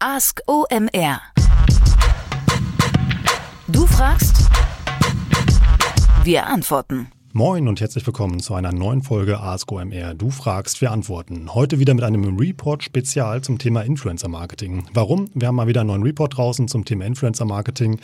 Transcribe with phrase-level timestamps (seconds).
[0.00, 1.20] Ask OMR.
[3.66, 4.48] Du fragst,
[6.22, 7.08] wir antworten.
[7.32, 10.14] Moin und herzlich willkommen zu einer neuen Folge Ask OMR.
[10.14, 11.52] Du fragst, wir antworten.
[11.52, 14.86] Heute wieder mit einem Report-Spezial zum Thema Influencer-Marketing.
[14.94, 15.30] Warum?
[15.34, 17.98] Wir haben mal wieder einen neuen Report draußen zum Thema Influencer-Marketing.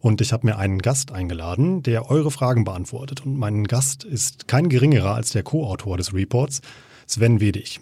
[0.00, 3.24] Und ich habe mir einen Gast eingeladen, der eure Fragen beantwortet.
[3.24, 6.60] Und mein Gast ist kein geringerer als der Co-Autor des Reports,
[7.06, 7.80] Sven Wedig.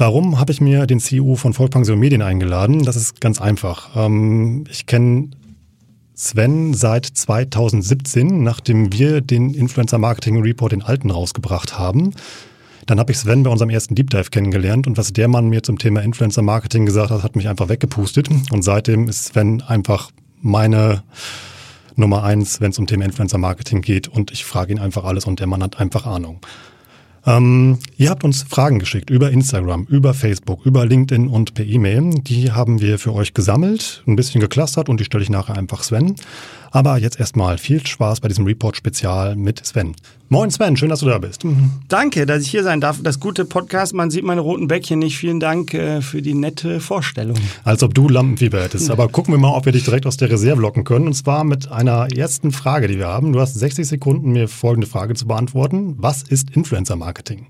[0.00, 2.84] Warum habe ich mir den CEO von Volkspension Medien eingeladen?
[2.86, 3.94] Das ist ganz einfach.
[3.94, 5.28] Ähm, ich kenne
[6.14, 12.14] Sven seit 2017, nachdem wir den Influencer Marketing Report in Alten rausgebracht haben.
[12.86, 15.62] Dann habe ich Sven bei unserem ersten Deep Dive kennengelernt und was der Mann mir
[15.62, 18.30] zum Thema Influencer Marketing gesagt hat, hat mich einfach weggepustet.
[18.50, 21.02] Und seitdem ist Sven einfach meine
[21.96, 24.08] Nummer eins, wenn es um Thema Influencer Marketing geht.
[24.08, 26.40] Und ich frage ihn einfach alles und der Mann hat einfach Ahnung.
[27.26, 32.10] Ähm, ihr habt uns Fragen geschickt über Instagram, über Facebook, über LinkedIn und per E-Mail.
[32.22, 35.82] Die haben wir für euch gesammelt, ein bisschen geclustert und die stelle ich nachher einfach
[35.82, 36.16] Sven.
[36.70, 39.94] Aber jetzt erstmal viel Spaß bei diesem Report-Spezial mit Sven.
[40.28, 41.42] Moin Sven, schön, dass du da bist.
[41.88, 43.02] Danke, dass ich hier sein darf.
[43.02, 45.18] Das gute Podcast, man sieht meine roten Bäckchen nicht.
[45.18, 47.36] Vielen Dank äh, für die nette Vorstellung.
[47.64, 48.90] Als ob du Lampenfieber hättest.
[48.92, 51.08] Aber gucken wir mal, ob wir dich direkt aus der Reserve locken können.
[51.08, 53.32] Und zwar mit einer ersten Frage, die wir haben.
[53.32, 55.96] Du hast 60 Sekunden, mir folgende Frage zu beantworten.
[55.98, 57.48] Was ist Influencer-Marketing?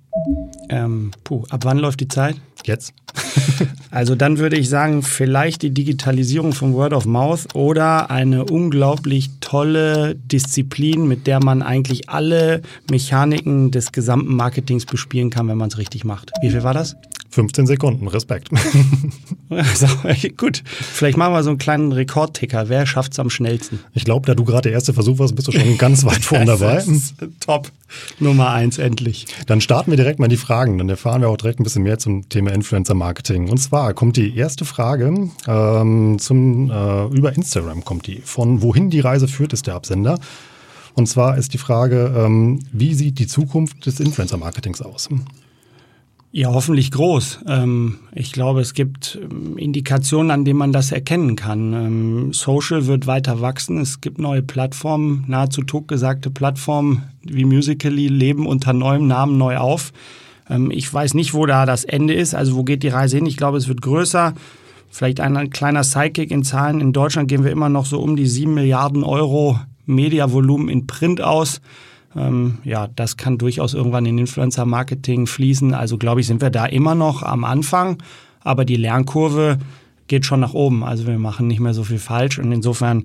[0.69, 2.37] Ähm, puh, ab wann läuft die Zeit?
[2.65, 2.95] Jetzt.
[3.91, 9.31] also dann würde ich sagen, vielleicht die Digitalisierung von Word of Mouth oder eine unglaublich
[9.41, 15.69] tolle Disziplin, mit der man eigentlich alle Mechaniken des gesamten Marketings bespielen kann, wenn man
[15.69, 16.31] es richtig macht.
[16.43, 16.97] Wie viel war das?
[17.31, 18.49] 15 Sekunden, Respekt.
[19.75, 19.87] so,
[20.37, 22.69] gut, vielleicht machen wir so einen kleinen Rekordticker.
[22.69, 23.79] Wer schafft es am schnellsten?
[23.95, 26.47] Ich glaube, da du gerade der erste Versuch warst, bist du schon ganz weit vorn
[26.47, 26.85] dabei.
[27.39, 27.71] top.
[28.19, 29.27] Nummer eins, endlich.
[29.47, 30.79] Dann starten wir direkt mal die Fragen.
[30.79, 33.49] Dann erfahren wir auch direkt ein bisschen mehr zum Thema Influencer Marketing.
[33.49, 38.23] Und zwar kommt die erste Frage ähm, zum, äh, über Instagram kommt die.
[38.25, 40.19] Von wohin die Reise führt, ist der Absender.
[40.95, 45.09] Und zwar ist die Frage, ähm, wie sieht die Zukunft des Influencer Marketings aus?
[46.33, 47.41] Ja, hoffentlich groß.
[47.49, 51.73] Ähm, ich glaube, es gibt ähm, Indikationen, an denen man das erkennen kann.
[51.73, 53.79] Ähm, Social wird weiter wachsen.
[53.79, 59.93] Es gibt neue Plattformen, nahezu totgesagte Plattformen wie Musically leben unter neuem Namen neu auf.
[60.71, 63.27] Ich weiß nicht, wo da das Ende ist, also wo geht die Reise hin.
[63.27, 64.35] Ich glaube, es wird größer.
[64.91, 66.81] Vielleicht ein kleiner Sidekick in Zahlen.
[66.81, 71.21] In Deutschland gehen wir immer noch so um die sieben Milliarden Euro Mediavolumen in Print
[71.21, 71.61] aus.
[72.17, 75.75] Ähm, ja, das kann durchaus irgendwann in Influencer-Marketing fließen.
[75.75, 78.03] Also glaube ich, sind wir da immer noch am Anfang,
[78.41, 79.59] aber die Lernkurve
[80.09, 80.83] geht schon nach oben.
[80.83, 83.05] Also wir machen nicht mehr so viel falsch und insofern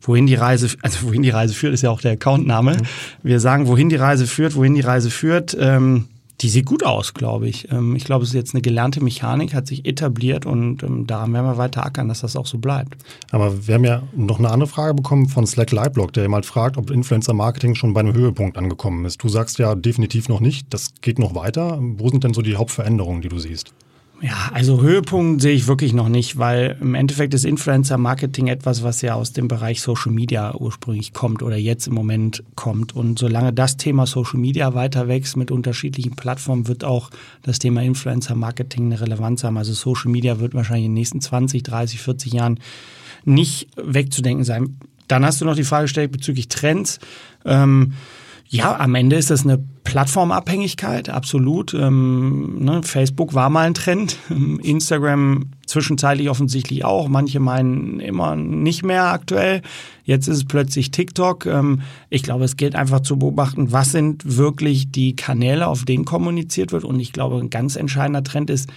[0.00, 2.76] wohin die Reise, also wohin die Reise führt, ist ja auch der Accountname.
[3.22, 5.56] Wir sagen, wohin die Reise führt, wohin die Reise führt.
[5.58, 6.06] Ähm,
[6.40, 7.70] die sieht gut aus, glaube ich.
[7.70, 11.32] Ähm, ich glaube, es ist jetzt eine gelernte Mechanik, hat sich etabliert und ähm, daran
[11.32, 12.96] werden wir weiter ackern, dass das auch so bleibt.
[13.30, 16.76] Aber wir haben ja noch eine andere Frage bekommen von Slack Lightblock, der mal fragt,
[16.76, 19.22] ob Influencer Marketing schon bei einem Höhepunkt angekommen ist.
[19.22, 21.78] Du sagst ja definitiv noch nicht, das geht noch weiter.
[21.80, 23.72] Wo sind denn so die Hauptveränderungen, die du siehst?
[24.20, 29.02] Ja, also Höhepunkt sehe ich wirklich noch nicht, weil im Endeffekt ist Influencer-Marketing etwas, was
[29.02, 32.94] ja aus dem Bereich Social Media ursprünglich kommt oder jetzt im Moment kommt.
[32.94, 37.10] Und solange das Thema Social Media weiter wächst mit unterschiedlichen Plattformen, wird auch
[37.42, 39.58] das Thema Influencer-Marketing eine Relevanz haben.
[39.58, 42.60] Also Social Media wird wahrscheinlich in den nächsten 20, 30, 40 Jahren
[43.24, 44.78] nicht wegzudenken sein.
[45.08, 46.98] Dann hast du noch die Frage gestellt bezüglich Trends.
[47.44, 47.94] Ähm,
[48.54, 51.74] ja, am Ende ist das eine Plattformabhängigkeit, absolut.
[51.74, 54.16] Ähm, ne, Facebook war mal ein Trend,
[54.62, 57.08] Instagram zwischenzeitlich offensichtlich auch.
[57.08, 59.62] Manche meinen immer nicht mehr aktuell.
[60.04, 61.46] Jetzt ist es plötzlich TikTok.
[61.46, 66.04] Ähm, ich glaube, es gilt einfach zu beobachten, was sind wirklich die Kanäle, auf denen
[66.04, 66.84] kommuniziert wird.
[66.84, 68.70] Und ich glaube, ein ganz entscheidender Trend ist,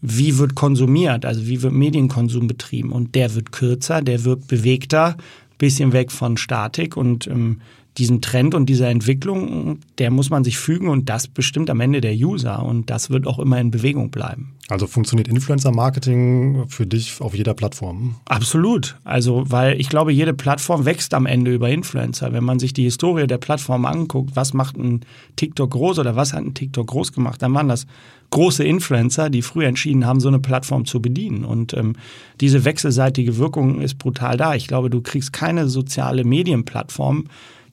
[0.00, 2.92] wie wird konsumiert, also wie wird Medienkonsum betrieben.
[2.92, 5.18] Und der wird kürzer, der wird bewegter,
[5.58, 7.60] bisschen weg von Statik und ähm,
[7.98, 12.00] diesen Trend und dieser Entwicklung, der muss man sich fügen und das bestimmt am Ende
[12.00, 14.54] der User und das wird auch immer in Bewegung bleiben.
[14.68, 18.16] Also funktioniert Influencer-Marketing für dich auf jeder Plattform?
[18.26, 18.96] Absolut.
[19.02, 22.32] Also, weil ich glaube, jede Plattform wächst am Ende über Influencer.
[22.34, 25.00] Wenn man sich die Historie der Plattform anguckt, was macht ein
[25.36, 27.86] TikTok groß oder was hat ein TikTok groß gemacht, dann waren das
[28.30, 31.46] große Influencer, die früh entschieden haben, so eine Plattform zu bedienen.
[31.46, 31.94] Und ähm,
[32.40, 34.54] diese wechselseitige Wirkung ist brutal da.
[34.54, 37.24] Ich glaube, du kriegst keine soziale Medienplattform,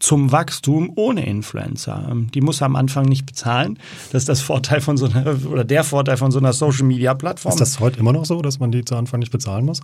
[0.06, 2.08] zum Wachstum ohne Influencer.
[2.12, 3.80] Ähm, die muss am Anfang nicht bezahlen.
[4.12, 7.16] Das ist das Vorteil von so einer oder der Vorteil von so einer Social Media
[7.16, 7.52] Plattform.
[7.52, 9.82] Ist das heute immer noch so, dass man die zu Anfang nicht bezahlen muss?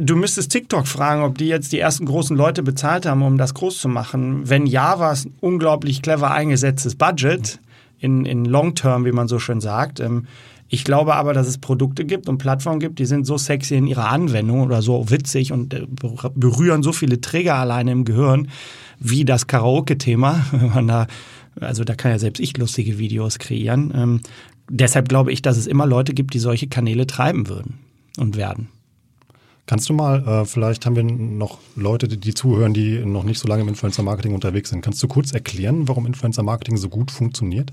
[0.00, 3.54] Du müsstest TikTok fragen, ob die jetzt die ersten großen Leute bezahlt haben, um das
[3.54, 4.48] groß zu machen.
[4.48, 7.60] Wenn ja, war es ein unglaublich clever eingesetztes Budget
[8.00, 10.00] in, in Long Term, wie man so schön sagt.
[10.00, 10.26] Ähm,
[10.68, 13.86] Ich glaube aber, dass es Produkte gibt und Plattformen gibt, die sind so sexy in
[13.86, 15.86] ihrer Anwendung oder so witzig und äh,
[16.34, 18.48] berühren so viele Trigger alleine im Gehirn,
[18.98, 20.46] wie das Karaoke-Thema.
[20.52, 21.06] Wenn man da,
[21.60, 23.92] also da kann ja selbst ich lustige Videos kreieren.
[23.94, 24.20] Ähm,
[24.70, 27.78] deshalb glaube ich, dass es immer Leute gibt, die solche Kanäle treiben würden
[28.18, 28.68] und werden.
[29.66, 33.40] Kannst du mal, äh, vielleicht haben wir noch Leute, die, die, zuhören, die noch nicht
[33.40, 34.80] so lange im Influencer-Marketing unterwegs sind.
[34.80, 37.72] Kannst du kurz erklären, warum Influencer-Marketing so gut funktioniert?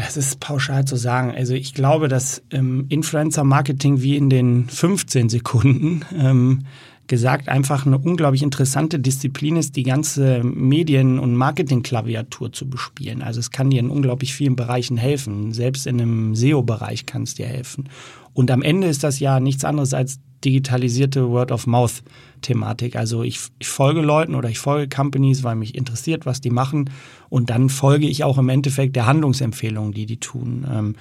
[0.00, 1.32] Das ist pauschal zu sagen.
[1.32, 6.64] Also ich glaube, dass ähm, Influencer-Marketing wie in den 15 Sekunden ähm,
[7.08, 13.22] gesagt einfach eine unglaublich interessante Disziplin ist, die ganze Medien- und Marketing-Klaviatur zu bespielen.
[13.22, 15.52] Also es kann dir in unglaublich vielen Bereichen helfen.
[15.52, 17.88] Selbst in einem SEO-Bereich kann es dir helfen.
[18.34, 22.94] Und am Ende ist das ja nichts anderes als digitalisierte Word-of-Mouth-Thematik.
[22.94, 26.90] Also ich, ich folge Leuten oder ich folge Companies, weil mich interessiert, was die machen.
[27.28, 30.66] Und dann folge ich auch im Endeffekt der Handlungsempfehlungen, die die tun.
[30.70, 30.94] Ähm,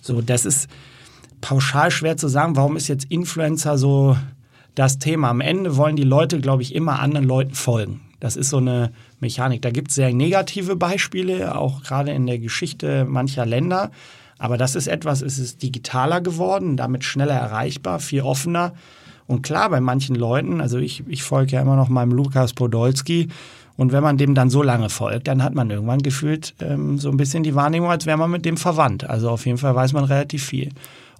[0.00, 0.68] so, das ist
[1.40, 2.56] pauschal schwer zu sagen.
[2.56, 4.16] Warum ist jetzt Influencer so
[4.74, 5.30] das Thema?
[5.30, 8.00] Am Ende wollen die Leute, glaube ich, immer anderen Leuten folgen.
[8.20, 9.62] Das ist so eine Mechanik.
[9.62, 13.90] Da gibt es sehr negative Beispiele, auch gerade in der Geschichte mancher Länder.
[14.38, 18.72] Aber das ist etwas, es ist digitaler geworden, damit schneller erreichbar, viel offener.
[19.26, 23.28] Und klar, bei manchen Leuten, also ich, ich folge ja immer noch meinem Lukas Podolski,
[23.76, 27.10] und wenn man dem dann so lange folgt, dann hat man irgendwann gefühlt ähm, so
[27.10, 29.04] ein bisschen die Wahrnehmung, als wäre man mit dem verwandt.
[29.04, 30.70] Also auf jeden Fall weiß man relativ viel.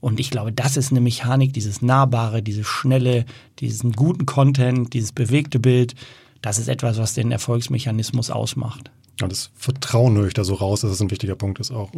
[0.05, 3.25] Und ich glaube, das ist eine Mechanik, dieses Nahbare, dieses Schnelle,
[3.61, 5.95] diesen guten Content, dieses bewegte Bild.
[6.43, 8.91] Das ist etwas, was den Erfolgsmechanismus ausmacht.
[9.19, 11.91] Ja, das Vertrauen höre ich da so raus, dass es ein wichtiger Punkt ist auch.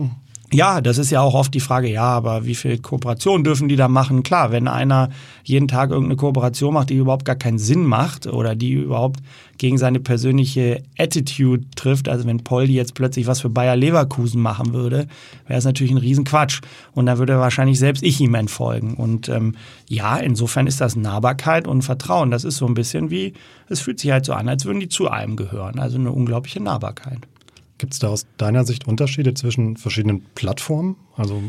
[0.53, 3.75] Ja, das ist ja auch oft die Frage, ja, aber wie viel Kooperation dürfen die
[3.75, 4.23] da machen?
[4.23, 5.11] Klar, wenn einer
[5.43, 9.21] jeden Tag irgendeine Kooperation macht, die überhaupt gar keinen Sinn macht oder die überhaupt
[9.59, 14.73] gegen seine persönliche Attitude trifft, also wenn Poldi jetzt plötzlich was für Bayer Leverkusen machen
[14.73, 15.09] würde,
[15.49, 16.61] wäre es natürlich ein Riesenquatsch.
[16.95, 18.95] Und da würde wahrscheinlich selbst ich ihm entfolgen.
[18.95, 19.57] Und ähm,
[19.89, 22.31] ja, insofern ist das Nahbarkeit und Vertrauen.
[22.31, 23.33] Das ist so ein bisschen wie,
[23.69, 25.81] es fühlt sich halt so an, als würden die zu einem gehören.
[25.81, 27.19] Also eine unglaubliche Nahbarkeit.
[27.79, 30.97] Gibt es da aus deiner Sicht Unterschiede zwischen verschiedenen Plattformen?
[31.17, 31.43] Also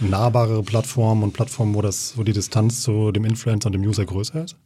[0.00, 4.04] nahbare Plattformen und Plattformen, wo, das, wo die Distanz zu dem Influencer und dem User
[4.04, 4.56] größer ist?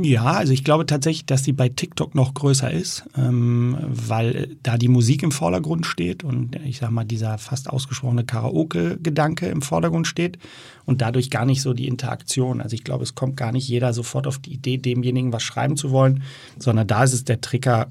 [0.00, 4.76] Ja, also ich glaube tatsächlich, dass die bei TikTok noch größer ist, ähm, weil da
[4.76, 10.06] die Musik im Vordergrund steht und ich sag mal, dieser fast ausgesprochene Karaoke-Gedanke im Vordergrund
[10.06, 10.38] steht
[10.84, 12.60] und dadurch gar nicht so die Interaktion.
[12.60, 15.76] Also ich glaube, es kommt gar nicht jeder sofort auf die Idee, demjenigen was schreiben
[15.76, 16.22] zu wollen,
[16.58, 17.88] sondern da ist es der Trigger,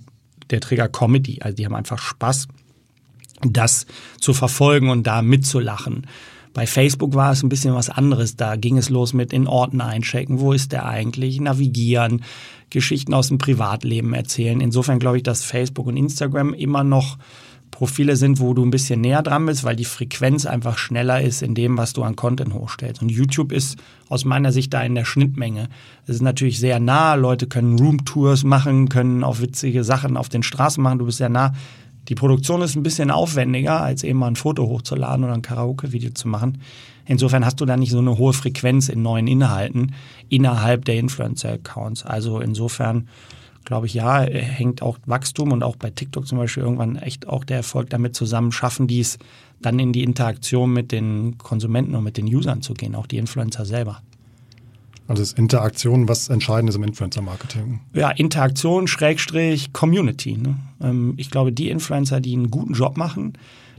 [0.49, 1.41] der Trigger Comedy.
[1.41, 2.47] Also die haben einfach Spaß,
[3.41, 3.85] das
[4.19, 6.07] zu verfolgen und da mitzulachen.
[6.53, 8.35] Bei Facebook war es ein bisschen was anderes.
[8.35, 10.39] Da ging es los mit in Orten einchecken.
[10.39, 11.39] Wo ist der eigentlich?
[11.39, 12.23] Navigieren,
[12.71, 14.59] Geschichten aus dem Privatleben erzählen.
[14.59, 17.19] Insofern glaube ich, dass Facebook und Instagram immer noch
[17.71, 21.41] Profile sind, wo du ein bisschen näher dran bist, weil die Frequenz einfach schneller ist
[21.41, 23.01] in dem, was du an Content hochstellst.
[23.01, 23.77] Und YouTube ist
[24.09, 25.69] aus meiner Sicht da in der Schnittmenge.
[26.03, 27.15] Es ist natürlich sehr nah.
[27.15, 30.99] Leute können Roomtours machen, können auch witzige Sachen auf den Straßen machen.
[30.99, 31.53] Du bist sehr nah.
[32.07, 36.11] Die Produktion ist ein bisschen aufwendiger, als eben mal ein Foto hochzuladen oder ein Karaoke-Video
[36.11, 36.59] zu machen.
[37.05, 39.93] Insofern hast du da nicht so eine hohe Frequenz in neuen Inhalten
[40.29, 42.05] innerhalb der Influencer-Accounts.
[42.05, 43.07] Also insofern
[43.67, 47.43] glaube ich, ja, hängt auch Wachstum und auch bei TikTok zum Beispiel irgendwann echt auch
[47.43, 49.19] der Erfolg damit zusammen, schaffen die es
[49.61, 53.17] dann in die Interaktion mit den Konsumenten und mit den Usern zu gehen, auch die
[53.17, 54.01] Influencer selber.
[55.09, 57.81] Also ist Interaktion was Entscheidendes im Influencer-Marketing?
[57.93, 60.37] Ja, Interaktion, Schrägstrich, Community.
[60.37, 60.55] Ne?
[60.81, 63.33] Ähm, ich glaube, die Influencer, die einen guten Job machen,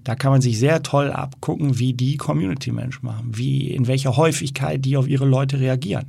[0.04, 4.84] da kann man sich sehr toll abgucken, wie die Community-Menschen machen, wie, in welcher Häufigkeit
[4.84, 6.06] die auf ihre Leute reagieren.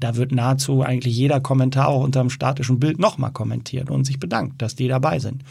[0.00, 4.18] Da wird nahezu eigentlich jeder Kommentar auch unter einem statischen Bild nochmal kommentiert und sich
[4.18, 5.42] bedankt, dass die dabei sind.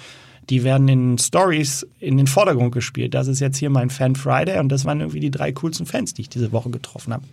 [0.49, 3.13] Die werden in Stories in den Vordergrund gespielt.
[3.13, 6.13] Das ist jetzt hier mein Fan Friday und das waren irgendwie die drei coolsten Fans,
[6.13, 7.23] die ich diese Woche getroffen habe.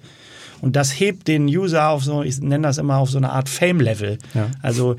[0.60, 3.48] Und das hebt den User auf so, ich nenne das immer auf so eine Art
[3.48, 4.18] Fame-Level.
[4.34, 4.50] Ja.
[4.62, 4.96] Also,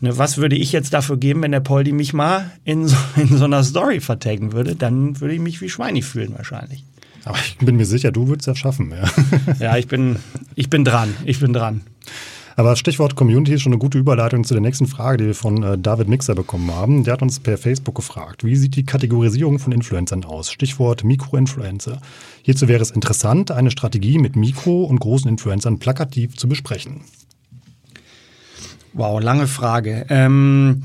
[0.00, 3.36] ne, was würde ich jetzt dafür geben, wenn der Poldi mich mal in so, in
[3.36, 4.76] so einer Story vertaggen würde?
[4.76, 6.84] Dann würde ich mich wie Schweini fühlen wahrscheinlich.
[7.24, 8.92] Aber ich bin mir sicher, du würdest das schaffen.
[8.92, 10.16] Ja, ja ich, bin,
[10.54, 11.14] ich bin dran.
[11.24, 11.82] Ich bin dran.
[12.56, 15.62] Aber Stichwort Community ist schon eine gute Überleitung zu der nächsten Frage, die wir von
[15.62, 17.04] äh, David Mixer bekommen haben.
[17.04, 20.52] Der hat uns per Facebook gefragt, wie sieht die Kategorisierung von Influencern aus?
[20.52, 22.00] Stichwort Mikroinfluencer.
[22.42, 27.02] Hierzu wäre es interessant, eine Strategie mit Mikro- und großen Influencern plakativ zu besprechen.
[28.92, 30.04] Wow, lange Frage.
[30.10, 30.82] Ähm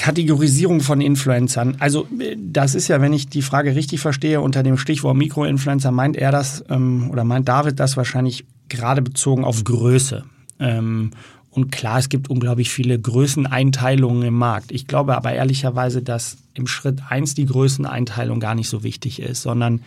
[0.00, 1.76] Kategorisierung von Influencern.
[1.78, 6.16] Also das ist ja, wenn ich die Frage richtig verstehe, unter dem Stichwort Mikroinfluencer meint
[6.16, 10.24] er das ähm, oder meint David das wahrscheinlich gerade bezogen auf Größe.
[10.58, 11.10] Ähm,
[11.50, 14.72] und klar, es gibt unglaublich viele Größeneinteilungen im Markt.
[14.72, 19.42] Ich glaube aber ehrlicherweise, dass im Schritt eins die Größeneinteilung gar nicht so wichtig ist,
[19.42, 19.82] sondern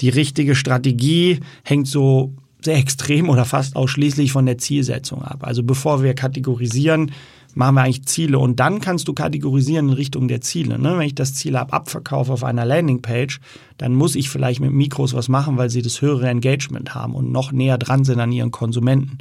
[0.00, 5.44] die richtige Strategie hängt so sehr extrem oder fast ausschließlich von der Zielsetzung ab.
[5.46, 7.12] Also bevor wir kategorisieren,
[7.58, 10.78] machen wir eigentlich Ziele und dann kannst du kategorisieren in Richtung der Ziele.
[10.78, 10.96] Ne?
[10.96, 13.40] Wenn ich das Ziel habe, Abverkauf auf einer Landingpage,
[13.78, 17.32] dann muss ich vielleicht mit Mikros was machen, weil sie das höhere Engagement haben und
[17.32, 19.18] noch näher dran sind an ihren Konsumenten.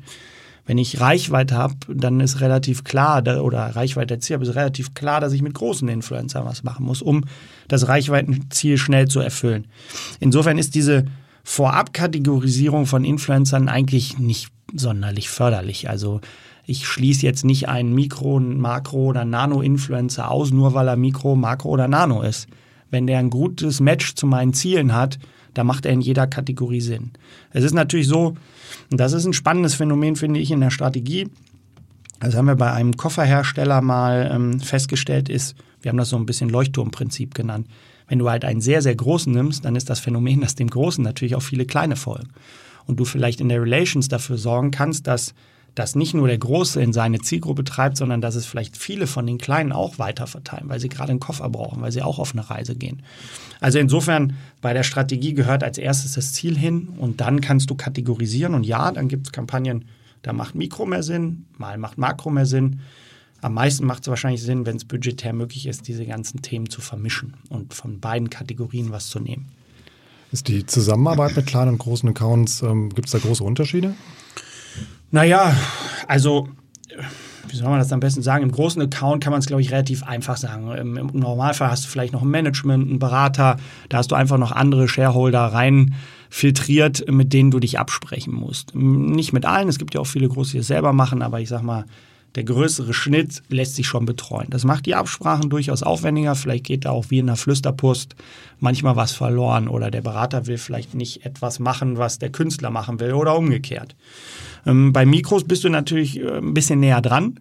[0.67, 5.33] Wenn ich Reichweite habe, dann ist relativ klar, oder Reichweite erziele, ist relativ klar, dass
[5.33, 7.23] ich mit großen Influencern was machen muss, um
[7.67, 9.65] das Reichweitenziel schnell zu erfüllen.
[10.19, 11.05] Insofern ist diese
[11.43, 15.89] Vorabkategorisierung von Influencern eigentlich nicht sonderlich förderlich.
[15.89, 16.21] Also
[16.67, 21.69] ich schließe jetzt nicht einen Mikro, Makro oder Nano-Influencer aus, nur weil er Mikro, Makro
[21.69, 22.47] oder Nano ist.
[22.91, 25.17] Wenn der ein gutes Match zu meinen Zielen hat,
[25.53, 27.11] dann macht er in jeder Kategorie Sinn.
[27.51, 28.35] Es ist natürlich so,
[28.91, 31.29] und das ist ein spannendes Phänomen, finde ich, in der Strategie.
[32.19, 36.25] Das haben wir bei einem Kofferhersteller mal ähm, festgestellt, ist, wir haben das so ein
[36.25, 37.67] bisschen Leuchtturmprinzip genannt.
[38.09, 41.03] Wenn du halt einen sehr, sehr großen nimmst, dann ist das Phänomen, dass dem Großen
[41.03, 42.29] natürlich auch viele kleine folgen.
[42.85, 45.33] Und du vielleicht in der Relations dafür sorgen kannst, dass
[45.77, 49.27] dass nicht nur der Große in seine Zielgruppe treibt, sondern dass es vielleicht viele von
[49.27, 52.33] den Kleinen auch weiter verteilen, weil sie gerade einen Koffer brauchen, weil sie auch auf
[52.33, 53.03] eine Reise gehen.
[53.59, 57.75] Also insofern, bei der Strategie gehört als erstes das Ziel hin und dann kannst du
[57.75, 59.85] kategorisieren und ja, dann gibt es Kampagnen,
[60.23, 62.79] da macht Mikro mehr Sinn, mal macht Makro mehr Sinn.
[63.41, 66.81] Am meisten macht es wahrscheinlich Sinn, wenn es budgetär möglich ist, diese ganzen Themen zu
[66.81, 69.45] vermischen und von beiden Kategorien was zu nehmen.
[70.31, 73.93] Ist die Zusammenarbeit mit kleinen und großen Accounts, ähm, gibt es da große Unterschiede?
[75.11, 75.55] Naja,
[76.07, 76.49] also
[77.49, 78.43] wie soll man das am besten sagen?
[78.43, 80.69] Im großen Account kann man es, glaube ich, relativ einfach sagen.
[80.71, 83.57] Im, Im, Normalfall hast du vielleicht noch ein Management, einen Berater,
[83.89, 85.95] da hast du einfach noch andere Shareholder rein
[86.29, 88.75] filtriert, mit denen du dich absprechen musst.
[88.75, 91.49] Nicht mit allen, es gibt ja auch viele große, die es selber machen, aber ich
[91.49, 91.85] sag mal,
[92.37, 94.45] der größere Schnitt lässt sich schon betreuen.
[94.51, 96.35] Das macht die Absprachen durchaus aufwendiger.
[96.35, 98.15] Vielleicht geht da auch wie in einer Flüsterpost
[98.59, 102.99] manchmal was verloren oder der Berater will vielleicht nicht etwas machen, was der Künstler machen
[102.99, 103.95] will oder umgekehrt.
[104.67, 107.39] Ähm, bei Mikros bist du natürlich äh, ein bisschen näher dran.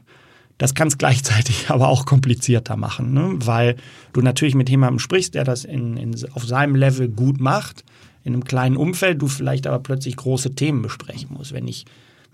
[0.56, 3.34] Das kann es gleichzeitig aber auch komplizierter machen, ne?
[3.44, 3.76] weil
[4.14, 7.84] du natürlich mit jemandem sprichst, der das in, in, auf seinem Level gut macht,
[8.24, 11.52] in einem kleinen Umfeld, du vielleicht aber plötzlich große Themen besprechen musst.
[11.52, 11.84] Wenn ich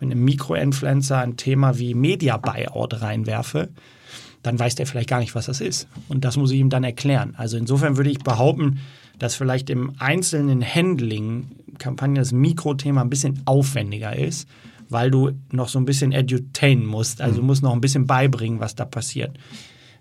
[0.03, 3.71] mit einem Mikroinfluencer ein Thema wie Media Buyout reinwerfe,
[4.43, 5.89] dann weiß der vielleicht gar nicht, was das ist.
[6.09, 7.35] Und das muss ich ihm dann erklären.
[7.37, 8.81] Also insofern würde ich behaupten,
[9.19, 11.47] dass vielleicht im einzelnen Handling
[11.79, 14.49] Kampagne das Mikrothema ein bisschen aufwendiger ist
[14.93, 17.21] weil du noch so ein bisschen edutainen musst.
[17.21, 17.47] Also du mhm.
[17.49, 19.37] musst noch ein bisschen beibringen, was da passiert.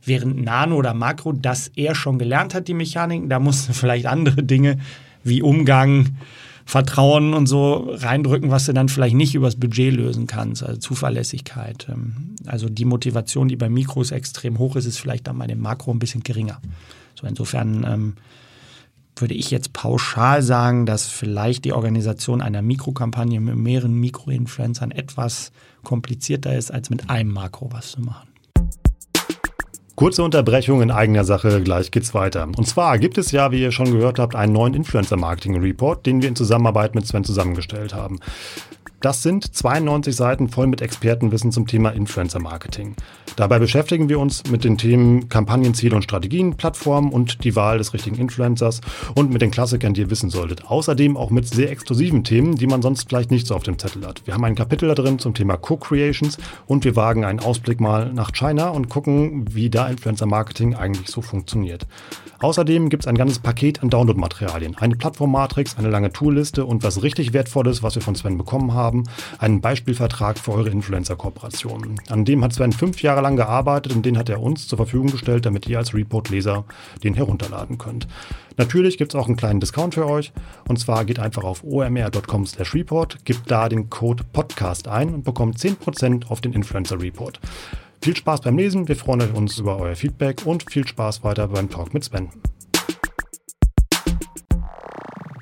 [0.03, 4.05] Während Nano oder Makro das eher schon gelernt hat, die Mechaniken, da musst du vielleicht
[4.05, 4.77] andere Dinge
[5.23, 6.17] wie Umgang,
[6.71, 11.87] Vertrauen und so reindrücken, was du dann vielleicht nicht übers Budget lösen kannst, also Zuverlässigkeit.
[11.89, 15.59] Ähm, also die Motivation, die bei Mikros extrem hoch ist, ist vielleicht dann bei dem
[15.59, 16.61] Makro ein bisschen geringer.
[17.19, 18.13] So insofern ähm,
[19.17, 25.51] würde ich jetzt pauschal sagen, dass vielleicht die Organisation einer Mikrokampagne mit mehreren Mikroinfluencern etwas
[25.83, 28.30] komplizierter ist, als mit einem Makro was zu machen.
[30.01, 32.47] Kurze Unterbrechung in eigener Sache, gleich geht's weiter.
[32.57, 36.29] Und zwar gibt es ja, wie ihr schon gehört habt, einen neuen Influencer-Marketing-Report, den wir
[36.29, 38.17] in Zusammenarbeit mit Sven zusammengestellt haben.
[39.01, 42.95] Das sind 92 Seiten voll mit Expertenwissen zum Thema Influencer Marketing.
[43.35, 47.95] Dabei beschäftigen wir uns mit den Themen Kampagnenziele und Strategien, Plattformen und die Wahl des
[47.95, 48.81] richtigen Influencers
[49.15, 50.69] und mit den Klassikern, die ihr wissen solltet.
[50.69, 54.05] Außerdem auch mit sehr exklusiven Themen, die man sonst vielleicht nicht so auf dem Zettel
[54.05, 54.21] hat.
[54.25, 58.13] Wir haben ein Kapitel da drin zum Thema Co-Creations und wir wagen einen Ausblick mal
[58.13, 61.85] nach China und gucken, wie da Influencer Marketing eigentlich so funktioniert.
[62.39, 67.03] Außerdem gibt es ein ganzes Paket an Downloadmaterialien, eine Plattformmatrix, eine lange Toolliste und was
[67.03, 69.03] richtig wertvolles, was wir von Sven bekommen haben,
[69.37, 72.01] einen Beispielvertrag für eure Influencer-Kooperationen.
[72.09, 75.11] An dem hat Sven fünf Jahre lang gearbeitet und den hat er uns zur Verfügung
[75.11, 76.65] gestellt, damit ihr als Report-Leser
[77.03, 78.07] den herunterladen könnt.
[78.57, 80.33] Natürlich gibt es auch einen kleinen Discount für euch
[80.67, 86.27] und zwar geht einfach auf omr.com/report, gebt da den Code Podcast ein und bekommt 10%
[86.27, 87.39] auf den Influencer Report.
[88.03, 91.69] Viel Spaß beim Lesen, wir freuen uns über euer Feedback und viel Spaß weiter beim
[91.69, 92.29] Talk mit Sven.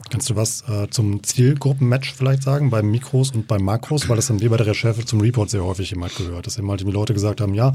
[0.09, 4.09] Kannst du was äh, zum Zielgruppenmatch vielleicht sagen, bei Mikros und bei Makros?
[4.09, 6.75] Weil das haben wir bei der Recherche zum Report sehr häufig immer gehört, dass immer
[6.75, 7.73] die Leute gesagt haben, ja,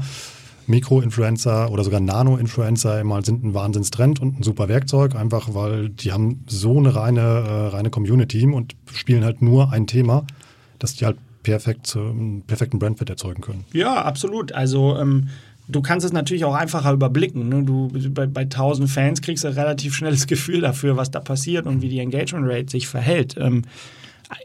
[0.67, 6.11] Mikro-Influencer oder sogar Nano-Influencer immer sind ein Wahnsinnstrend und ein super Werkzeug, einfach weil die
[6.11, 10.27] haben so eine reine, äh, reine Community und spielen halt nur ein Thema,
[10.77, 13.65] dass die halt perfekt, einen perfekten Brandfit erzeugen können.
[13.71, 14.51] Ja, absolut.
[14.51, 15.29] Also ähm,
[15.67, 17.49] du kannst es natürlich auch einfacher überblicken.
[17.49, 17.63] Ne?
[17.63, 21.67] Du bei, bei 1000 Fans kriegst du ein relativ schnelles Gefühl dafür, was da passiert
[21.67, 23.35] und wie die Engagement Rate sich verhält.
[23.37, 23.61] Ähm,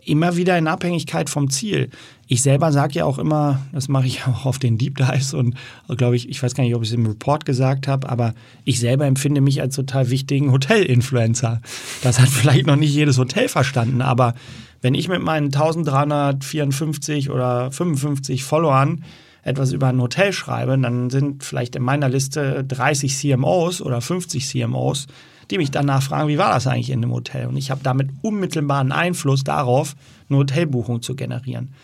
[0.04, 1.88] immer wieder in Abhängigkeit vom Ziel.
[2.26, 5.54] Ich selber sage ja auch immer, das mache ich auch auf den Deep Dives und
[5.88, 8.78] glaube ich, ich weiß gar nicht, ob ich es im Report gesagt habe, aber ich
[8.78, 11.62] selber empfinde mich als total wichtigen Hotel-Influencer.
[12.02, 14.34] Das hat vielleicht noch nicht jedes Hotel verstanden, aber
[14.82, 19.04] wenn ich mit meinen 1354 oder 55 Followern
[19.42, 24.46] etwas über ein Hotel schreibe, dann sind vielleicht in meiner Liste 30 CMOs oder 50
[24.46, 25.06] CMOs,
[25.50, 27.46] die mich danach fragen, wie war das eigentlich in dem Hotel?
[27.46, 29.96] Und ich habe damit unmittelbaren Einfluss darauf,
[30.28, 31.74] eine Hotelbuchung zu generieren.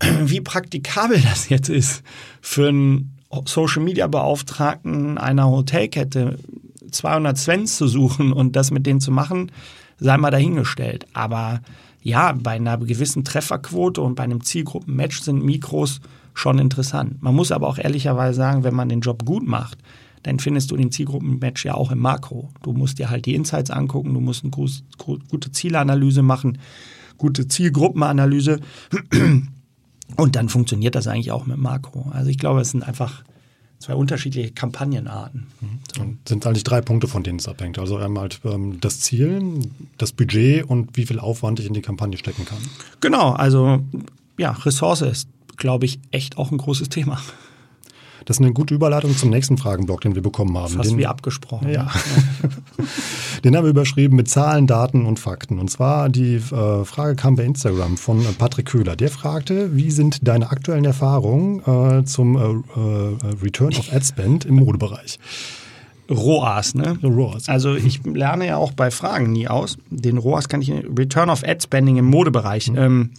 [0.24, 2.02] Wie praktikabel das jetzt ist
[2.40, 6.38] für einen Social Media Beauftragten einer Hotelkette
[6.90, 9.52] 200 Svens zu suchen und das mit denen zu machen,
[9.98, 11.06] sei mal dahingestellt.
[11.12, 11.60] Aber
[12.02, 16.00] ja, bei einer gewissen Trefferquote und bei einem Zielgruppenmatch sind Mikros
[16.34, 17.22] schon interessant.
[17.22, 19.78] Man muss aber auch ehrlicherweise sagen, wenn man den Job gut macht,
[20.22, 22.50] dann findest du den Zielgruppenmatch ja auch im Makro.
[22.62, 26.58] Du musst dir halt die Insights angucken, du musst eine gute Zielanalyse machen,
[27.18, 28.60] gute Zielgruppenanalyse
[30.16, 32.10] und dann funktioniert das eigentlich auch mit Makro.
[32.12, 33.24] Also ich glaube, es sind einfach
[33.80, 35.46] zwei unterschiedliche Kampagnenarten.
[35.96, 36.04] So.
[36.28, 37.78] sind eigentlich drei Punkte, von denen es abhängt.
[37.78, 39.42] Also einmal ähm, das Ziel,
[39.98, 42.58] das Budget und wie viel Aufwand ich in die Kampagne stecken kann.
[43.00, 43.82] Genau, also
[44.38, 47.20] ja, Ressource ist, glaube ich, echt auch ein großes Thema.
[48.24, 50.74] Das ist eine gute Überleitung zum nächsten Fragenblock, den wir bekommen haben.
[50.74, 51.70] Fast den, wie abgesprochen.
[51.70, 51.90] Ja.
[53.44, 55.58] den haben wir überschrieben mit Zahlen, Daten und Fakten.
[55.58, 58.96] Und zwar die äh, Frage kam bei Instagram von Patrick Köhler.
[58.96, 61.60] Der fragte, wie sind deine aktuellen Erfahrungen
[62.00, 65.18] äh, zum äh, äh Return of Ad Spend im Modebereich?
[66.10, 66.98] ROAS, ne?
[67.02, 67.48] ROAS.
[67.48, 69.78] Also ich lerne ja auch bei Fragen nie aus.
[69.90, 72.70] Den ROAS kann ich, Return of Ad Spending im Modebereich.
[72.70, 72.78] Mhm.
[72.78, 73.10] Ähm,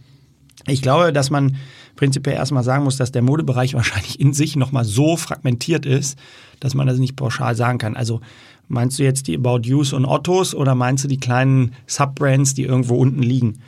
[0.67, 1.55] ich glaube, dass man
[1.95, 6.17] prinzipiell erstmal sagen muss, dass der Modebereich wahrscheinlich in sich nochmal so fragmentiert ist,
[6.60, 7.95] dass man das nicht pauschal sagen kann.
[7.95, 8.21] Also
[8.67, 12.63] meinst du jetzt die About Yous und Ottos oder meinst du die kleinen Subbrands, die
[12.63, 13.60] irgendwo unten liegen?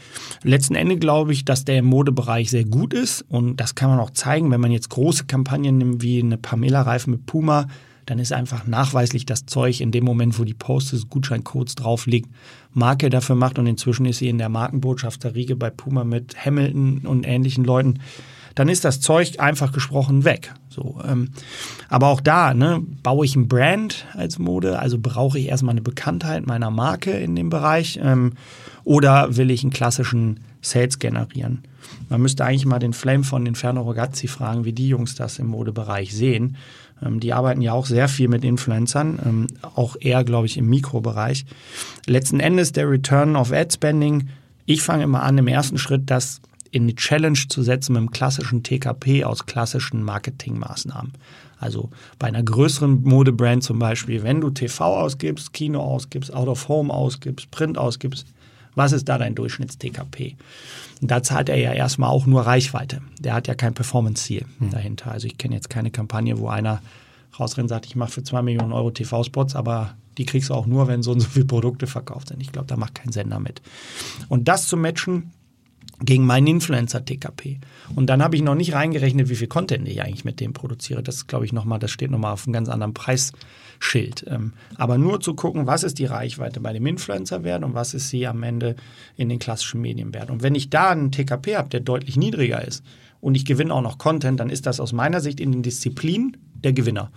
[0.44, 4.12] Letzten Endes glaube ich, dass der Modebereich sehr gut ist und das kann man auch
[4.12, 7.68] zeigen, wenn man jetzt große Kampagnen nimmt, wie eine Pamela-Reifen mit Puma,
[8.06, 12.06] dann ist einfach nachweislich das Zeug in dem Moment, wo die Post des Gutscheincodes drauf
[12.06, 12.30] liegt,
[12.72, 17.26] Marke dafür macht und inzwischen ist sie in der Markenbotschafterriege bei Puma mit Hamilton und
[17.26, 18.00] ähnlichen Leuten,
[18.56, 20.54] dann ist das Zeug einfach gesprochen weg.
[20.70, 21.30] So, ähm,
[21.90, 25.82] aber auch da ne, baue ich ein Brand als Mode, also brauche ich erstmal eine
[25.82, 28.34] Bekanntheit meiner Marke in dem Bereich ähm,
[28.84, 31.64] oder will ich einen klassischen Sales generieren?
[32.10, 35.48] Man müsste eigentlich mal den Flame von Inferno Ragazzi fragen, wie die Jungs das im
[35.48, 36.58] Modebereich sehen.
[37.06, 40.70] Ähm, die arbeiten ja auch sehr viel mit Influencern, ähm, auch eher, glaube ich, im
[40.70, 41.46] Mikrobereich.
[42.06, 44.30] Letzten Endes der Return of Ad Spending.
[44.66, 48.12] Ich fange immer an, im ersten Schritt das in die Challenge zu setzen mit einem
[48.12, 51.14] klassischen TKP aus klassischen Marketingmaßnahmen.
[51.60, 56.68] Also bei einer größeren Modebrand zum Beispiel, wenn du TV ausgibst, Kino ausgibst, Out of
[56.68, 58.26] Home ausgibst, Print ausgibst,
[58.76, 60.36] was ist da dein Durchschnitts-TKP?
[61.02, 63.02] Und da zahlt er ja erstmal auch nur Reichweite.
[63.20, 64.70] Der hat ja kein Performance-Ziel hm.
[64.72, 65.12] dahinter.
[65.12, 66.82] Also ich kenne jetzt keine Kampagne, wo einer
[67.40, 70.66] rausrennt und sagt, ich mache für zwei Millionen Euro TV-Spots, aber die kriegst du auch
[70.66, 72.42] nur, wenn so und so viele Produkte verkauft sind.
[72.42, 73.62] Ich glaube, da macht kein Sender mit.
[74.30, 75.32] Und das zu matchen
[76.00, 77.60] gegen meinen Influencer-TKP.
[77.96, 81.02] Und dann habe ich noch nicht reingerechnet, wie viel Content ich eigentlich mit dem produziere.
[81.02, 83.38] Das glaube ich nochmal, das steht nochmal auf einem ganz anderen Preisschild.
[84.28, 87.94] Ähm, aber nur zu gucken, was ist die Reichweite bei dem Influencer wert und was
[87.94, 88.76] ist sie am Ende
[89.18, 90.30] in den klassischen Medien wert.
[90.30, 92.84] Und wenn ich da einen TKP habe, der deutlich niedriger ist
[93.22, 96.38] und ich gewinne auch noch Content, dann ist das aus meiner Sicht in den Disziplinen
[96.64, 97.12] der Gewinner.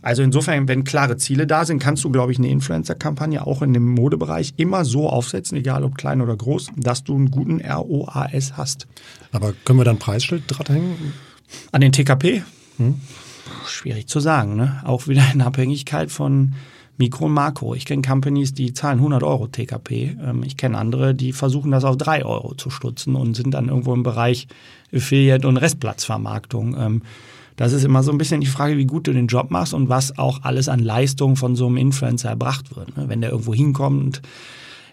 [0.00, 3.72] Also insofern, wenn klare Ziele da sind, kannst du, glaube ich, eine Influencer-Kampagne auch in
[3.72, 8.56] dem Modebereich immer so aufsetzen, egal ob klein oder groß, dass du einen guten ROAS
[8.56, 8.88] hast.
[9.30, 11.14] Aber können wir dann Preisschild dranhängen?
[11.70, 12.42] An den TKP?
[12.78, 13.00] Hm?
[13.66, 14.56] Schwierig zu sagen.
[14.56, 14.80] Ne?
[14.84, 16.54] Auch wieder in Abhängigkeit von
[16.98, 17.74] Mikro und Makro.
[17.74, 20.16] Ich kenne Companies, die zahlen 100 Euro TKP.
[20.22, 23.68] Ähm, ich kenne andere, die versuchen das auf 3 Euro zu stutzen und sind dann
[23.68, 24.46] irgendwo im Bereich
[24.94, 26.76] Affiliate und Restplatzvermarktung.
[26.78, 27.02] Ähm,
[27.56, 29.88] das ist immer so ein bisschen die Frage, wie gut du den Job machst und
[29.88, 32.96] was auch alles an Leistung von so einem Influencer erbracht wird.
[32.96, 33.08] Ne?
[33.08, 34.22] Wenn der irgendwo hinkommt,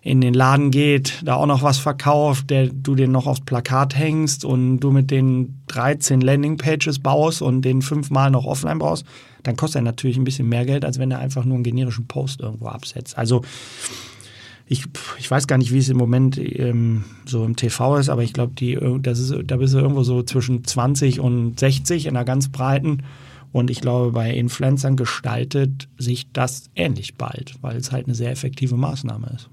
[0.02, 3.98] in den Laden geht, da auch noch was verkauft, der du den noch aufs Plakat
[3.98, 9.06] hängst und du mit den 13 Landingpages baust und den fünfmal noch offline brauchst,
[9.44, 12.08] dann kostet er natürlich ein bisschen mehr Geld, als wenn er einfach nur einen generischen
[12.08, 13.18] Post irgendwo absetzt.
[13.18, 13.42] Also
[14.68, 14.86] ich,
[15.18, 18.34] ich weiß gar nicht, wie es im Moment ähm, so im TV ist, aber ich
[18.34, 23.04] glaube, da bist du irgendwo so zwischen 20 und 60 in einer ganz breiten.
[23.52, 28.30] Und ich glaube, bei Influencern gestaltet sich das ähnlich bald, weil es halt eine sehr
[28.30, 29.50] effektive Maßnahme ist.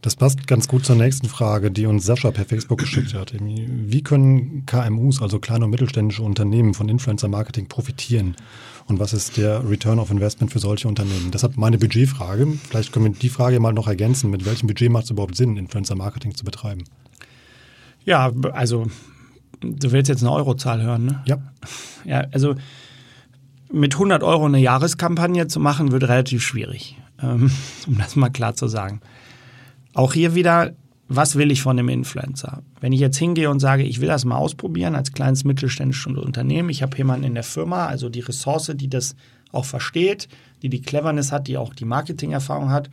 [0.00, 3.34] Das passt ganz gut zur nächsten Frage, die uns Sascha per Facebook geschickt hat.
[3.40, 8.36] Wie können KMUs, also kleine und mittelständische Unternehmen, von Influencer-Marketing profitieren?
[8.86, 11.32] Und was ist der Return of Investment für solche Unternehmen?
[11.32, 12.46] Deshalb meine Budgetfrage.
[12.68, 14.30] Vielleicht können wir die Frage mal noch ergänzen.
[14.30, 16.84] Mit welchem Budget macht es überhaupt Sinn, Influencer-Marketing zu betreiben?
[18.04, 18.86] Ja, also
[19.60, 21.22] du willst jetzt eine Eurozahl hören, ne?
[21.26, 21.38] Ja.
[22.04, 22.54] Ja, also
[23.72, 27.50] mit 100 Euro eine Jahreskampagne zu machen, wird relativ schwierig, ähm,
[27.86, 29.00] um das mal klar zu sagen.
[29.98, 30.74] Auch hier wieder,
[31.08, 32.62] was will ich von dem Influencer?
[32.80, 36.70] Wenn ich jetzt hingehe und sage, ich will das mal ausprobieren als kleines mittelständisches Unternehmen,
[36.70, 39.16] ich habe jemanden in der Firma, also die Ressource, die das
[39.50, 40.28] auch versteht,
[40.62, 42.90] die die Cleverness hat, die auch die Marketingerfahrung hat.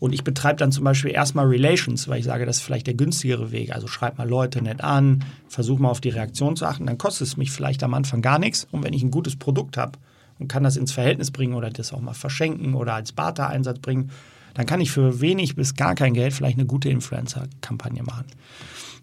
[0.00, 2.94] Und ich betreibe dann zum Beispiel erstmal Relations, weil ich sage, das ist vielleicht der
[2.94, 3.72] günstigere Weg.
[3.72, 7.28] Also schreib mal Leute nett an, versuch mal auf die Reaktion zu achten, dann kostet
[7.28, 8.66] es mich vielleicht am Anfang gar nichts.
[8.72, 10.00] Und wenn ich ein gutes Produkt habe
[10.40, 14.10] und kann das ins Verhältnis bringen oder das auch mal verschenken oder als Barter-Einsatz bringen,
[14.54, 18.26] dann kann ich für wenig bis gar kein Geld vielleicht eine gute Influencer-Kampagne machen.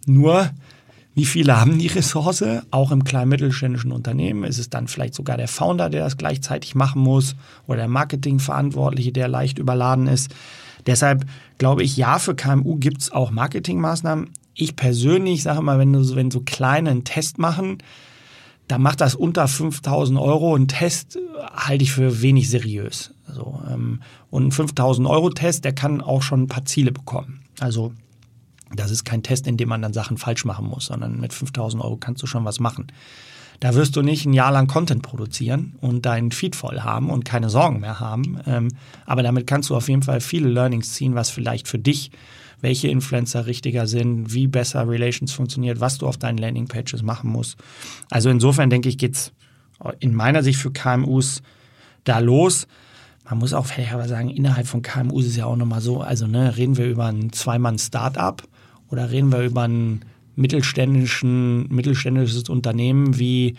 [0.06, 0.50] Nur,
[1.14, 2.44] wie viele haben die Ressource?
[2.72, 6.76] Auch im kleinen mittelständischen Unternehmen ist es dann vielleicht sogar der Founder, der das gleichzeitig
[6.76, 10.34] machen muss oder der Marketingverantwortliche, der leicht überladen ist.
[10.86, 11.26] Deshalb
[11.58, 14.30] glaube ich, ja, für KMU gibt es auch Marketingmaßnahmen.
[14.54, 17.80] Ich persönlich sage mal, wenn, du, wenn so kleine einen Test machen,
[18.68, 20.56] da macht das unter 5000 Euro.
[20.56, 21.18] Ein Test
[21.56, 23.14] halte ich für wenig seriös.
[23.28, 27.42] Also, ähm, und ein 5000 Euro Test, der kann auch schon ein paar Ziele bekommen.
[27.60, 27.94] Also
[28.76, 31.82] das ist kein Test, in dem man dann Sachen falsch machen muss, sondern mit 5000
[31.84, 32.88] Euro kannst du schon was machen.
[33.60, 37.26] Da wirst du nicht ein Jahr lang Content produzieren und deinen Feed voll haben und
[37.26, 38.40] keine Sorgen mehr haben.
[38.46, 38.68] Ähm,
[39.06, 42.12] aber damit kannst du auf jeden Fall viele Learnings ziehen, was vielleicht für dich
[42.62, 47.58] welche Influencer richtiger sind, wie besser Relations funktioniert, was du auf deinen Landingpages machen musst.
[48.10, 49.32] Also insofern denke ich, geht's
[50.00, 51.42] in meiner Sicht für KMUs
[52.04, 52.68] da los.
[53.30, 56.02] Man muss auch vielleicht aber sagen, innerhalb von KMUs ist es ja auch nochmal so,
[56.02, 58.42] also ne, reden wir über ein Zweimann-Startup
[58.90, 63.56] oder reden wir über ein mittelständischen, mittelständisches Unternehmen wie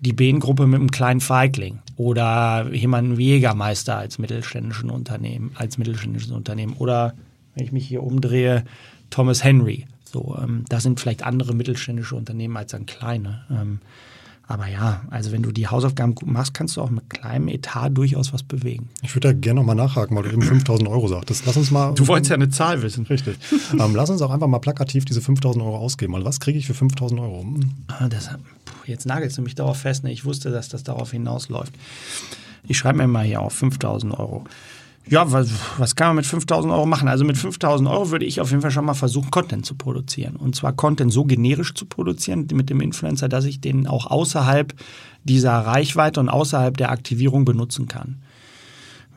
[0.00, 6.30] die Behn-Gruppe mit einem kleinen Feigling oder jemanden wie Jägermeister als mittelständischen Unternehmen, als mittelständisches
[6.30, 7.14] Unternehmen oder
[7.58, 8.64] wenn ich mich hier umdrehe,
[9.10, 9.86] Thomas Henry.
[10.04, 13.42] So, ähm, das sind vielleicht andere mittelständische Unternehmen als ein kleine.
[13.50, 13.80] Ähm,
[14.46, 17.90] aber ja, also wenn du die Hausaufgaben gut machst, kannst du auch mit kleinem Etat
[17.90, 18.88] durchaus was bewegen.
[19.02, 21.44] Ich würde da gerne nochmal nachhaken, weil du eben 5000 Euro sagtest.
[21.44, 21.92] Lass uns mal.
[21.92, 23.04] Du wolltest ja eine Zahl wissen.
[23.06, 23.36] Richtig.
[23.78, 26.14] ähm, lass uns auch einfach mal plakativ diese 5000 Euro ausgeben.
[26.14, 27.42] Also was kriege ich für 5000 Euro?
[27.42, 27.70] Hm.
[27.88, 28.30] Ah, das,
[28.86, 30.04] jetzt nagelst du mich darauf fest.
[30.04, 30.12] Ne?
[30.12, 31.74] Ich wusste, dass das darauf hinausläuft.
[32.66, 34.44] Ich schreibe mir mal hier auf 5000 Euro.
[35.10, 37.08] Ja, was, was kann man mit 5000 Euro machen?
[37.08, 40.36] Also mit 5000 Euro würde ich auf jeden Fall schon mal versuchen, Content zu produzieren.
[40.36, 44.74] Und zwar Content so generisch zu produzieren mit dem Influencer, dass ich den auch außerhalb
[45.24, 48.22] dieser Reichweite und außerhalb der Aktivierung benutzen kann.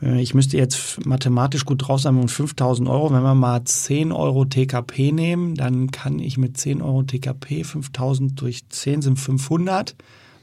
[0.02, 3.12] Äh, ich müsste jetzt mathematisch gut drauf sein und 5000 Euro.
[3.12, 8.40] Wenn wir mal 10 Euro TKP nehmen, dann kann ich mit 10 Euro TKP 5000
[8.40, 9.94] durch 10 sind 500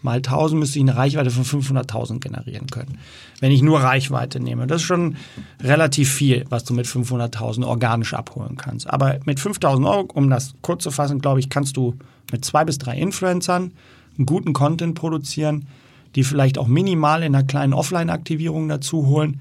[0.01, 2.97] mal 1000 müsste ich eine Reichweite von 500.000 generieren können.
[3.39, 4.67] Wenn ich nur Reichweite nehme.
[4.67, 5.17] Das ist schon
[5.61, 8.89] relativ viel, was du mit 500.000 organisch abholen kannst.
[8.89, 11.95] Aber mit 5.000 Euro, um das kurz zu fassen, glaube ich, kannst du
[12.31, 13.71] mit zwei bis drei Influencern
[14.17, 15.67] einen guten Content produzieren,
[16.15, 19.39] die vielleicht auch minimal in einer kleinen Offline-Aktivierung dazu holen.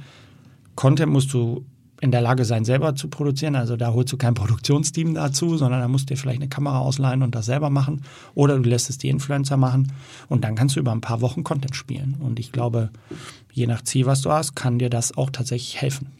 [0.75, 1.64] Content musst du
[2.00, 3.56] in der Lage sein, selber zu produzieren.
[3.56, 6.78] Also da holst du kein Produktionsteam dazu, sondern da musst du dir vielleicht eine Kamera
[6.78, 8.02] ausleihen und das selber machen.
[8.34, 9.92] Oder du lässt es die Influencer machen
[10.28, 12.16] und dann kannst du über ein paar Wochen Content spielen.
[12.20, 12.90] Und ich glaube,
[13.52, 16.17] je nach Ziel, was du hast, kann dir das auch tatsächlich helfen.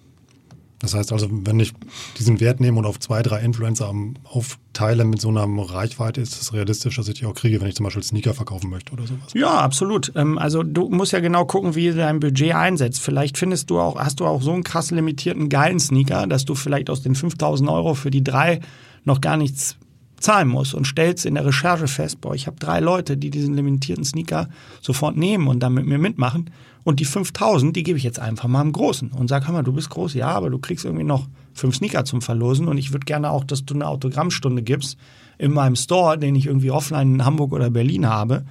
[0.81, 1.73] Das heißt also, wenn ich
[2.19, 3.93] diesen Wert nehme und auf zwei, drei Influencer
[4.25, 7.75] aufteile mit so einer Reichweite, ist es realistisch, dass ich die auch kriege, wenn ich
[7.75, 9.33] zum Beispiel Sneaker verkaufen möchte oder sowas?
[9.35, 10.13] Ja, absolut.
[10.15, 13.01] Ähm, also du musst ja genau gucken, wie du dein Budget einsetzt.
[13.01, 16.55] Vielleicht findest du auch, hast du auch so einen krass limitierten geilen Sneaker, dass du
[16.55, 18.61] vielleicht aus den 5000 Euro für die drei
[19.05, 19.77] noch gar nichts
[20.21, 23.55] zahlen musst und stellst in der Recherche fest, boah, ich habe drei Leute, die diesen
[23.55, 24.49] limitierten Sneaker
[24.81, 26.51] sofort nehmen und dann mit mir mitmachen
[26.89, 29.63] und die 5000, die gebe ich jetzt einfach mal im Großen und sag, hör mal,
[29.63, 32.95] du bist groß, ja, aber du kriegst irgendwie noch fünf Sneaker zum Verlosen und ich
[32.95, 34.97] würde gerne auch, dass du eine Autogrammstunde gibst
[35.37, 38.47] in meinem Store, den ich irgendwie offline in Hamburg oder Berlin habe.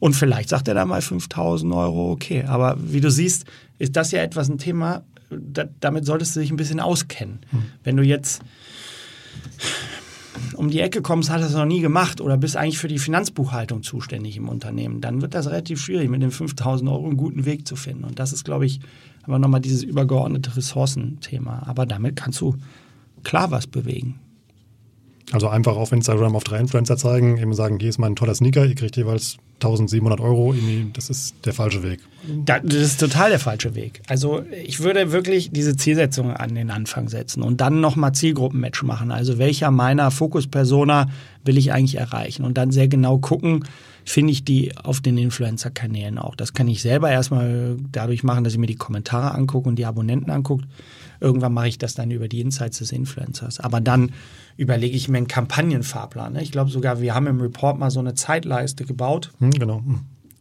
[0.00, 2.42] Und vielleicht sagt er da mal 5000 Euro, okay.
[2.42, 3.44] Aber wie du siehst,
[3.78, 7.38] ist das ja etwas ein Thema, da, damit solltest du dich ein bisschen auskennen.
[7.52, 7.62] Hm.
[7.84, 8.42] Wenn du jetzt
[10.54, 13.82] um die Ecke kommst, hat das noch nie gemacht oder bist eigentlich für die Finanzbuchhaltung
[13.82, 17.66] zuständig im Unternehmen, dann wird das relativ schwierig, mit den 5000 Euro einen guten Weg
[17.66, 18.04] zu finden.
[18.04, 18.80] Und das ist, glaube ich,
[19.22, 21.62] aber nochmal dieses übergeordnete Ressourcenthema.
[21.66, 22.56] Aber damit kannst du
[23.22, 24.18] klar was bewegen.
[25.32, 28.66] Also einfach auf Instagram auf drei Influencer zeigen, eben sagen, hier ist mein toller Sneaker,
[28.66, 30.54] ihr kriegt jeweils 1700 Euro,
[30.94, 32.00] das ist der falsche Weg.
[32.44, 34.02] Das ist total der falsche Weg.
[34.08, 39.10] Also ich würde wirklich diese Zielsetzung an den Anfang setzen und dann nochmal Zielgruppenmatch machen.
[39.10, 41.08] Also welcher meiner Fokuspersona
[41.44, 43.64] will ich eigentlich erreichen und dann sehr genau gucken,
[44.04, 46.34] finde ich die auf den Influencer-Kanälen auch.
[46.34, 49.86] Das kann ich selber erstmal dadurch machen, dass ich mir die Kommentare angucke und die
[49.86, 50.64] Abonnenten angucke.
[51.20, 53.60] Irgendwann mache ich das dann über die Insights des Influencers.
[53.60, 54.12] Aber dann
[54.56, 56.32] überlege ich mir einen Kampagnenfahrplan.
[56.32, 56.42] Ne?
[56.42, 59.30] Ich glaube sogar, wir haben im Report mal so eine Zeitleiste gebaut.
[59.38, 59.78] Hm, genau.
[59.78, 60.00] Hm.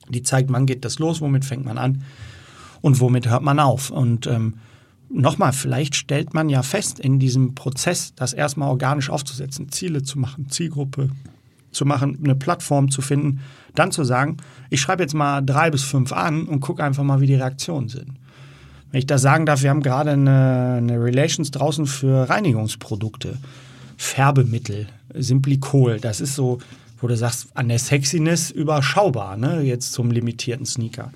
[0.10, 2.04] Die zeigt, wann geht das los, womit fängt man an
[2.82, 3.91] und womit hört man auf.
[3.91, 4.56] Und ähm,
[5.10, 10.19] nochmal, vielleicht stellt man ja fest in diesem Prozess, das erstmal organisch aufzusetzen, Ziele zu
[10.19, 11.10] machen, Zielgruppe
[11.72, 13.41] zu machen, eine Plattform zu finden,
[13.76, 14.38] dann zu sagen,
[14.69, 17.89] ich schreibe jetzt mal drei bis fünf an und gucke einfach mal, wie die Reaktionen
[17.89, 18.13] sind.
[18.91, 23.38] Wenn ich das sagen darf, wir haben gerade eine, eine Relations draußen für Reinigungsprodukte,
[23.98, 26.58] Färbemittel, Simplicol, das ist so,
[27.01, 29.62] wo du sagst, an der Sexiness überschaubar, ne?
[29.62, 31.12] jetzt zum limitierten Sneaker.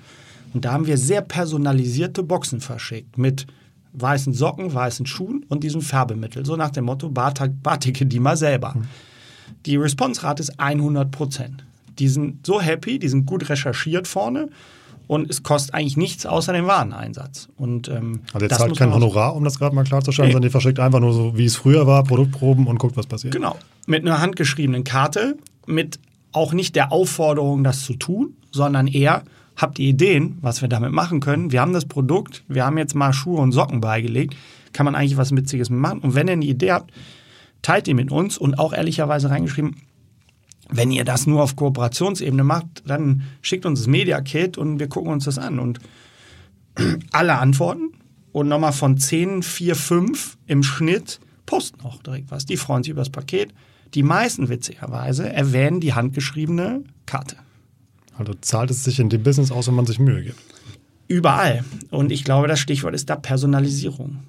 [0.52, 3.46] Und da haben wir sehr personalisierte Boxen verschickt mit
[3.92, 6.44] weißen Socken, weißen Schuhen und diesem Färbemittel.
[6.44, 8.74] So nach dem Motto, bartige die mal selber.
[8.76, 8.84] Mhm.
[9.66, 11.64] Die Response-Rate ist 100 Prozent.
[11.98, 14.48] Die sind so happy, die sind gut recherchiert vorne
[15.06, 17.48] und es kostet eigentlich nichts außer dem Wareneinsatz.
[17.56, 20.32] Und, ähm, also jetzt zahlt kein Honorar, um das gerade mal klarzustellen, nee.
[20.32, 23.34] sondern ihr verschickt einfach nur so, wie es früher war, Produktproben und guckt, was passiert.
[23.34, 23.56] Genau.
[23.86, 25.36] Mit einer handgeschriebenen Karte,
[25.66, 25.98] mit
[26.32, 29.24] auch nicht der Aufforderung, das zu tun, sondern eher,
[29.56, 31.52] habt ihr Ideen, was wir damit machen können?
[31.52, 34.36] Wir haben das Produkt, wir haben jetzt mal Schuhe und Socken beigelegt,
[34.72, 36.00] kann man eigentlich was Witziges machen.
[36.00, 36.92] Und wenn ihr eine Idee habt,
[37.62, 39.76] teilt die mit uns und auch ehrlicherweise reingeschrieben,
[40.68, 45.12] wenn ihr das nur auf Kooperationsebene macht, dann schickt uns das Media-Kit und wir gucken
[45.12, 45.58] uns das an.
[45.58, 45.78] Und
[47.12, 47.92] alle antworten
[48.32, 52.46] und nochmal von 10, 4, 5 im Schnitt posten auch direkt was.
[52.46, 53.52] Die freuen sich über das Paket.
[53.94, 57.36] Die meisten, witzigerweise, erwähnen die handgeschriebene Karte.
[58.16, 60.40] Also zahlt es sich in dem Business aus, wenn man sich Mühe gibt?
[61.08, 61.64] Überall.
[61.90, 64.20] Und ich glaube, das Stichwort ist da Personalisierung.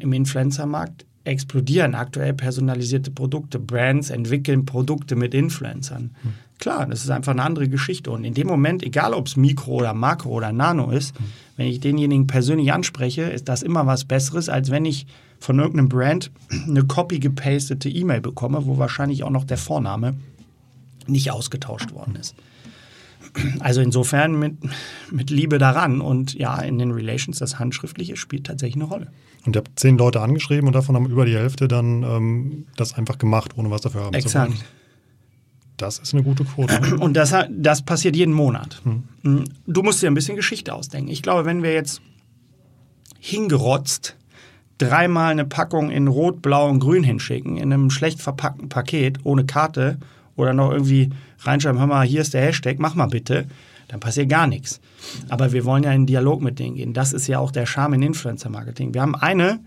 [0.00, 3.58] Im Influencer-Markt explodieren aktuell personalisierte Produkte.
[3.58, 6.10] Brands entwickeln Produkte mit Influencern.
[6.22, 6.32] Hm.
[6.58, 8.10] Klar, das ist einfach eine andere Geschichte.
[8.10, 11.24] Und in dem Moment, egal ob es Mikro oder Makro oder Nano ist, hm.
[11.62, 15.06] Wenn ich denjenigen persönlich anspreche, ist das immer was Besseres, als wenn ich
[15.38, 16.32] von irgendeinem Brand
[16.66, 20.14] eine copy gepastete E-Mail bekomme, wo wahrscheinlich auch noch der Vorname
[21.06, 22.34] nicht ausgetauscht worden ist.
[23.60, 24.56] Also insofern mit,
[25.12, 29.12] mit Liebe daran und ja, in den Relations, das Handschriftliche spielt tatsächlich eine Rolle.
[29.46, 32.94] Und ihr habt zehn Leute angeschrieben und davon haben über die Hälfte dann ähm, das
[32.94, 34.52] einfach gemacht, ohne was dafür haben Exakt.
[34.52, 34.68] zu wollen.
[35.76, 36.96] Das ist eine gute Quote.
[37.00, 38.80] Und das, das passiert jeden Monat.
[38.84, 39.44] Hm.
[39.66, 41.10] Du musst dir ein bisschen Geschichte ausdenken.
[41.10, 42.00] Ich glaube, wenn wir jetzt
[43.20, 44.16] hingerotzt
[44.78, 49.44] dreimal eine Packung in Rot, Blau und Grün hinschicken, in einem schlecht verpackten Paket, ohne
[49.44, 49.98] Karte,
[50.34, 53.46] oder noch irgendwie reinschreiben, hör mal, hier ist der Hashtag, mach mal bitte,
[53.88, 54.80] dann passiert gar nichts.
[55.28, 56.94] Aber wir wollen ja in Dialog mit denen gehen.
[56.94, 58.94] Das ist ja auch der Charme in Influencer-Marketing.
[58.94, 59.60] Wir haben eine,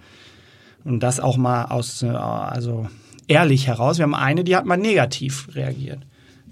[0.84, 2.88] und das auch mal aus, äh, also
[3.28, 6.00] ehrlich heraus, wir haben eine, die hat mal negativ reagiert.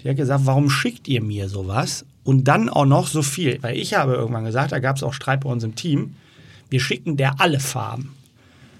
[0.02, 2.06] Die hat gesagt, warum schickt ihr mir sowas?
[2.24, 3.62] Und dann auch noch so viel.
[3.62, 6.16] Weil ich habe irgendwann gesagt, da gab es auch Streit bei uns im Team,
[6.70, 8.14] wir schicken der alle Farben.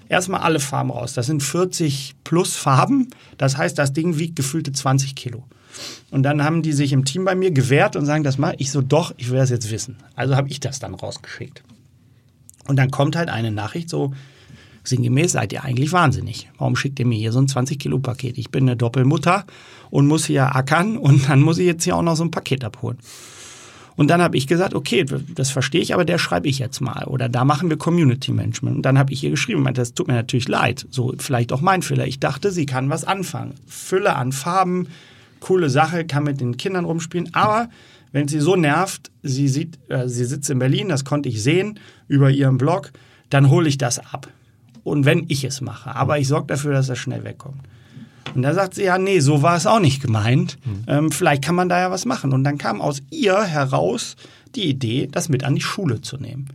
[0.08, 1.14] Erstmal alle Farben raus.
[1.14, 3.08] Das sind 40 plus Farben.
[3.38, 5.44] Das heißt, das Ding wiegt gefühlte 20 Kilo.
[6.10, 8.54] Und dann haben die sich im Team bei mir gewehrt und sagen, das mal.
[8.58, 9.96] Ich so, doch, ich will das jetzt wissen.
[10.14, 11.62] Also habe ich das dann rausgeschickt.
[12.66, 14.12] Und dann kommt halt eine Nachricht so,
[14.84, 16.48] sinngemäß, seid ihr eigentlich wahnsinnig.
[16.58, 18.38] Warum schickt ihr mir hier so ein 20-Kilo-Paket?
[18.38, 19.44] Ich bin eine Doppelmutter
[19.90, 22.64] und muss hier ackern und dann muss ich jetzt hier auch noch so ein Paket
[22.64, 22.98] abholen.
[23.96, 27.04] Und dann habe ich gesagt, okay, das verstehe ich, aber der schreibe ich jetzt mal.
[27.04, 28.76] Oder da machen wir Community Management.
[28.76, 30.86] Und dann habe ich ihr geschrieben, das tut mir natürlich leid.
[30.90, 32.06] So vielleicht auch mein Fehler.
[32.06, 33.54] Ich dachte, sie kann was anfangen.
[33.68, 34.88] Fülle an Farben,
[35.38, 37.34] coole Sache, kann mit den Kindern rumspielen.
[37.34, 37.68] Aber
[38.10, 41.78] wenn sie so nervt, sie sieht, äh, sie sitzt in Berlin, das konnte ich sehen
[42.08, 42.90] über ihren Blog,
[43.30, 44.28] dann hole ich das ab.
[44.84, 47.62] Und wenn ich es mache, aber ich sorge dafür, dass das schnell wegkommt.
[48.34, 50.58] Und da sagt sie, ja, nee, so war es auch nicht gemeint.
[50.64, 50.84] Mhm.
[50.86, 52.32] Ähm, vielleicht kann man da ja was machen.
[52.32, 54.16] Und dann kam aus ihr heraus
[54.54, 56.48] die Idee, das mit an die Schule zu nehmen.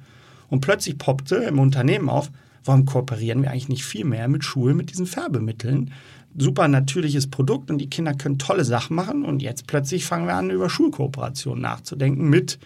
[0.50, 2.30] Und plötzlich poppte im Unternehmen auf,
[2.66, 5.92] warum kooperieren wir eigentlich nicht viel mehr mit Schulen mit diesen Färbemitteln?
[6.38, 9.26] super natürliches Produkt und die Kinder können tolle Sachen machen.
[9.26, 12.60] Und jetzt plötzlich fangen wir an, über Schulkooperation nachzudenken mit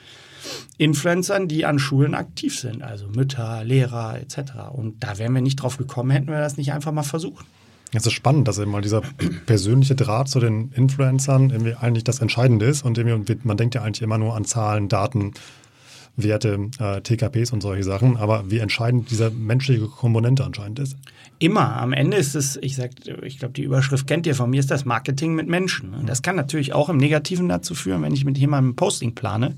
[0.77, 4.53] Influencern, die an Schulen aktiv sind, also Mütter, Lehrer etc.
[4.71, 7.45] Und da wären wir nicht drauf gekommen, hätten wir das nicht einfach mal versucht.
[7.95, 9.01] Es ist spannend, dass eben mal dieser
[9.45, 12.99] persönliche Draht zu den Influencern irgendwie eigentlich das Entscheidende ist und
[13.45, 15.33] man denkt ja eigentlich immer nur an Zahlen, Daten,
[16.15, 18.17] Werte, äh, TKPs und solche Sachen.
[18.17, 20.95] Aber wie entscheidend diese menschliche Komponente anscheinend ist.
[21.39, 21.77] Immer.
[21.77, 22.91] Am Ende ist es, ich sag,
[23.23, 25.93] ich glaube, die Überschrift kennt ihr von mir, ist das Marketing mit Menschen.
[25.93, 29.15] Und das kann natürlich auch im Negativen dazu führen, wenn ich mit jemandem ein Posting
[29.15, 29.55] plane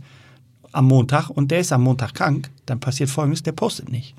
[0.75, 4.15] am Montag und der ist am Montag krank, dann passiert folgendes, der postet nicht.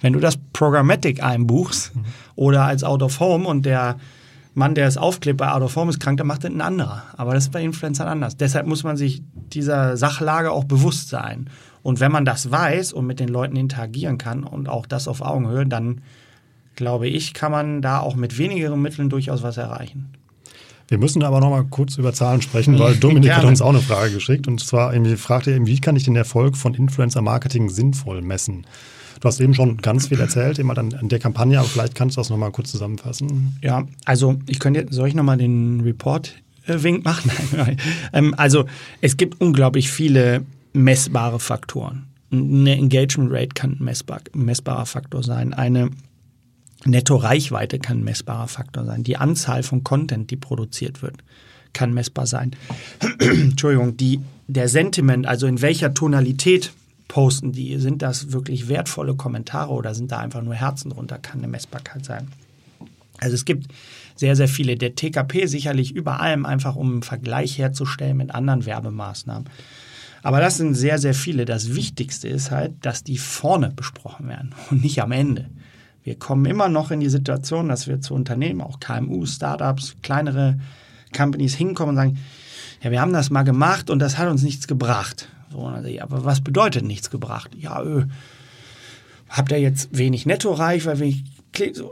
[0.00, 2.04] Wenn du das Programmatic einbuchst mhm.
[2.34, 3.96] oder als Out of Home und der
[4.54, 7.02] Mann, der es aufklebt bei Out of Home ist krank, dann macht das ein anderer.
[7.16, 8.36] Aber das ist bei Influencern anders.
[8.36, 11.50] Deshalb muss man sich dieser Sachlage auch bewusst sein.
[11.82, 15.20] Und wenn man das weiß und mit den Leuten interagieren kann und auch das auf
[15.20, 16.00] Augenhöhe, dann
[16.74, 20.15] glaube ich, kann man da auch mit wenigeren Mitteln durchaus was erreichen.
[20.88, 23.80] Wir müssen aber noch mal kurz über Zahlen sprechen, weil Dominik hat uns auch eine
[23.80, 24.46] Frage geschickt.
[24.46, 28.66] Und zwar fragt er, wie kann ich den Erfolg von Influencer-Marketing sinnvoll messen?
[29.20, 32.16] Du hast eben schon ganz viel erzählt, immer dann an der Kampagne, aber vielleicht kannst
[32.16, 33.56] du das nochmal kurz zusammenfassen.
[33.62, 37.30] Ja, also ich könnte, soll ich nochmal den Report-Wink machen?
[38.12, 38.66] ähm, also
[39.00, 40.44] es gibt unglaublich viele
[40.74, 42.06] messbare Faktoren.
[42.30, 45.54] Eine Engagement Rate kann ein messbar, messbarer Faktor sein.
[45.54, 45.90] Eine
[46.86, 49.02] Netto-Reichweite kann ein messbarer Faktor sein.
[49.02, 51.16] Die Anzahl von Content, die produziert wird,
[51.72, 52.52] kann messbar sein.
[53.18, 56.72] Entschuldigung, die, der Sentiment, also in welcher Tonalität
[57.08, 57.78] posten die?
[57.78, 61.18] Sind das wirklich wertvolle Kommentare oder sind da einfach nur Herzen drunter?
[61.18, 62.28] Kann eine Messbarkeit sein.
[63.18, 63.68] Also es gibt
[64.14, 64.76] sehr, sehr viele.
[64.76, 69.48] Der TKP sicherlich über allem einfach, um einen Vergleich herzustellen mit anderen Werbemaßnahmen.
[70.22, 71.44] Aber das sind sehr, sehr viele.
[71.44, 75.48] Das Wichtigste ist halt, dass die vorne besprochen werden und nicht am Ende.
[76.06, 80.56] Wir kommen immer noch in die Situation, dass wir zu Unternehmen, auch KMU, Startups, kleinere
[81.12, 82.18] Companies hinkommen und sagen,
[82.80, 85.28] ja, wir haben das mal gemacht und das hat uns nichts gebracht.
[85.50, 87.56] So, aber was bedeutet nichts gebracht?
[87.56, 88.04] Ja, öh,
[89.28, 91.24] habt ihr jetzt wenig Nettoreich, weil wenig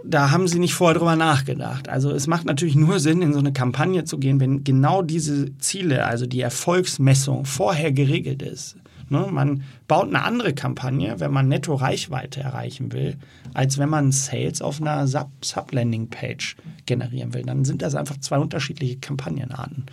[0.04, 1.88] da haben sie nicht vorher drüber nachgedacht.
[1.88, 5.58] Also es macht natürlich nur Sinn, in so eine Kampagne zu gehen, wenn genau diese
[5.58, 8.76] Ziele, also die Erfolgsmessung vorher geregelt ist.
[9.10, 9.28] Ne?
[9.30, 13.16] Man baut eine andere Kampagne, wenn man netto Reichweite erreichen will,
[13.52, 17.42] als wenn man Sales auf einer Sub-Landing-Page generieren will.
[17.42, 19.86] Dann sind das einfach zwei unterschiedliche Kampagnenarten.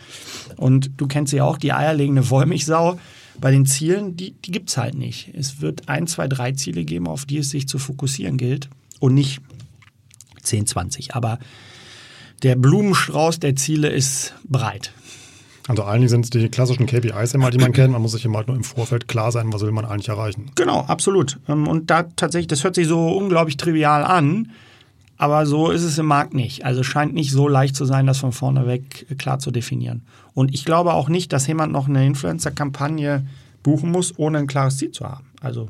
[0.57, 2.99] Und du kennst ja auch die eierlegende Wollmilchsau
[3.39, 5.31] bei den Zielen, die, die gibt es halt nicht.
[5.33, 8.69] Es wird ein, zwei, drei Ziele geben, auf die es sich zu fokussieren gilt
[8.99, 9.41] und nicht
[10.43, 11.15] 10, 20.
[11.15, 11.39] Aber
[12.43, 14.93] der Blumenstrauß der Ziele ist breit.
[15.67, 17.91] Also eigentlich sind es die klassischen KPIs immer, die man kennt.
[17.91, 20.51] Man muss sich immer halt nur im Vorfeld klar sein, was will man eigentlich erreichen.
[20.55, 21.39] Genau, absolut.
[21.47, 24.51] Ähm, und da tatsächlich, das hört sich so unglaublich trivial an,
[25.17, 26.65] aber so ist es im Markt nicht.
[26.65, 30.01] Also scheint nicht so leicht zu sein, das von vorne weg klar zu definieren.
[30.33, 33.25] Und ich glaube auch nicht, dass jemand noch eine Influencer-Kampagne
[33.61, 35.25] buchen muss, ohne ein klares Ziel zu haben.
[35.39, 35.69] Also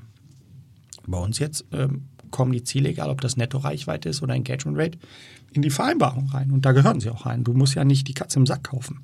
[1.06, 4.98] bei uns jetzt ähm, kommen die Ziele, egal ob das Netto-Reichweite ist oder Engagement Rate,
[5.52, 6.52] in die Vereinbarung rein.
[6.52, 7.44] Und da gehören sie auch rein.
[7.44, 9.02] Du musst ja nicht die Katze im Sack kaufen.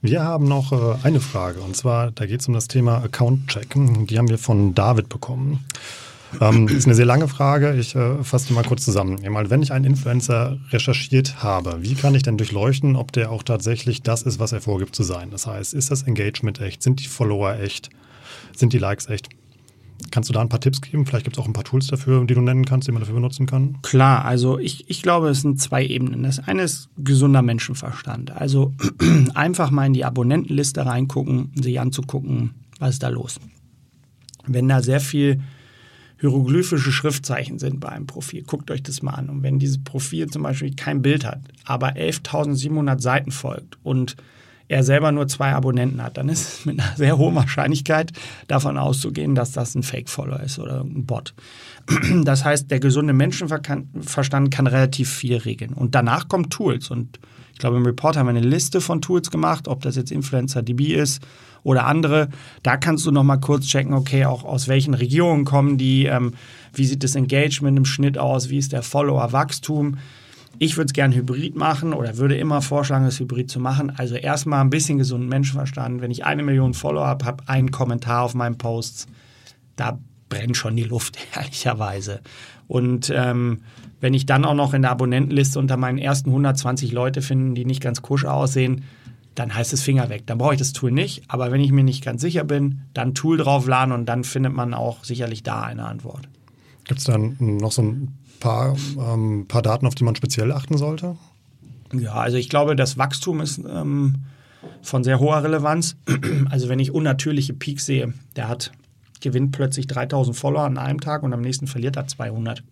[0.00, 3.74] Wir haben noch äh, eine Frage und zwar, da geht es um das Thema Account-Check.
[4.06, 5.64] Die haben wir von David bekommen.
[6.40, 7.74] Ähm, das ist eine sehr lange Frage.
[7.74, 9.18] Ich äh, fasse die mal kurz zusammen.
[9.24, 13.42] Einmal, wenn ich einen Influencer recherchiert habe, wie kann ich denn durchleuchten, ob der auch
[13.42, 15.30] tatsächlich das ist, was er vorgibt zu sein?
[15.32, 16.80] Das heißt, ist das Engagement echt?
[16.80, 17.90] Sind die Follower echt?
[18.56, 19.28] Sind die Likes echt?
[20.10, 21.06] Kannst du da ein paar Tipps geben?
[21.06, 23.16] Vielleicht gibt es auch ein paar Tools dafür, die du nennen kannst, die man dafür
[23.16, 23.78] benutzen kann?
[23.82, 26.22] Klar, also ich, ich glaube, es sind zwei Ebenen.
[26.22, 28.30] Das eine ist gesunder Menschenverstand.
[28.30, 28.74] Also
[29.34, 33.40] einfach mal in die Abonnentenliste reingucken, sich anzugucken, was ist da los.
[34.46, 35.40] Wenn da sehr viel
[36.20, 39.28] hieroglyphische Schriftzeichen sind bei einem Profil, guckt euch das mal an.
[39.28, 44.16] Und wenn dieses Profil zum Beispiel kein Bild hat, aber 11.700 Seiten folgt und
[44.68, 48.12] er selber nur zwei Abonnenten hat, dann ist es mit einer sehr hohen Wahrscheinlichkeit
[48.46, 51.34] davon auszugehen, dass das ein Fake-Follower ist oder ein Bot.
[52.22, 55.72] Das heißt, der gesunde Menschenverstand kann relativ viel regeln.
[55.72, 56.90] Und danach kommen Tools.
[56.90, 57.18] Und
[57.54, 60.94] ich glaube, im Report haben wir eine Liste von Tools gemacht, ob das jetzt InfluencerDB
[60.94, 61.22] ist
[61.62, 62.28] oder andere.
[62.62, 66.34] Da kannst du noch mal kurz checken, okay, auch aus welchen Regionen kommen die, ähm,
[66.74, 69.96] wie sieht das Engagement im Schnitt aus, wie ist der Follower-Wachstum.
[70.58, 73.92] Ich würde es gerne hybrid machen oder würde immer vorschlagen, das hybrid zu machen.
[73.96, 76.00] Also erstmal ein bisschen gesunden Menschenverstand.
[76.00, 79.06] Wenn ich eine Million Follower habe, habe einen Kommentar auf meinen Posts,
[79.76, 82.20] da brennt schon die Luft, ehrlicherweise.
[82.66, 83.62] Und ähm,
[84.00, 87.64] wenn ich dann auch noch in der Abonnentenliste unter meinen ersten 120 Leute finde, die
[87.64, 88.84] nicht ganz kusch aussehen,
[89.34, 90.26] dann heißt es Finger weg.
[90.26, 91.22] Dann brauche ich das Tool nicht.
[91.28, 94.74] Aber wenn ich mir nicht ganz sicher bin, dann Tool draufladen und dann findet man
[94.74, 96.28] auch sicherlich da eine Antwort.
[96.84, 100.78] Gibt es dann noch so ein paar, ähm, paar Daten, auf die man speziell achten
[100.78, 101.16] sollte?
[101.92, 104.16] Ja, also ich glaube, das Wachstum ist ähm,
[104.82, 105.96] von sehr hoher Relevanz.
[106.50, 108.72] Also wenn ich unnatürliche Peaks sehe, der hat
[109.20, 112.62] gewinnt plötzlich 3000 Follower an einem Tag und am nächsten verliert er 200.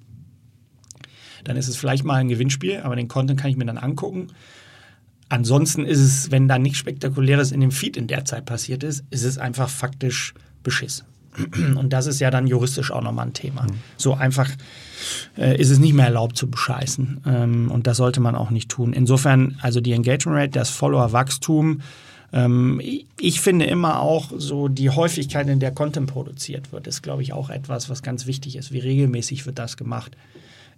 [1.45, 4.29] Dann ist es vielleicht mal ein Gewinnspiel, aber den Content kann ich mir dann angucken.
[5.29, 9.05] ansonsten ist es, wenn da nichts Spektakuläres in dem Feed in der Zeit passiert ist,
[9.11, 11.05] ist es einfach faktisch Beschiss.
[11.77, 13.63] Und das ist ja dann juristisch auch nochmal ein Thema.
[13.63, 13.79] Mhm.
[13.97, 14.51] So einfach
[15.37, 17.23] äh, ist es nicht mehr erlaubt zu bescheißen.
[17.27, 18.93] Ähm, und das sollte man auch nicht tun.
[18.93, 21.81] Insofern, also die Engagement Rate, das Follower-Wachstum,
[22.33, 22.81] ähm,
[23.19, 27.33] ich finde immer auch so die Häufigkeit, in der Content produziert wird, ist, glaube ich,
[27.33, 28.73] auch etwas, was ganz wichtig ist.
[28.73, 30.17] Wie regelmäßig wird das gemacht?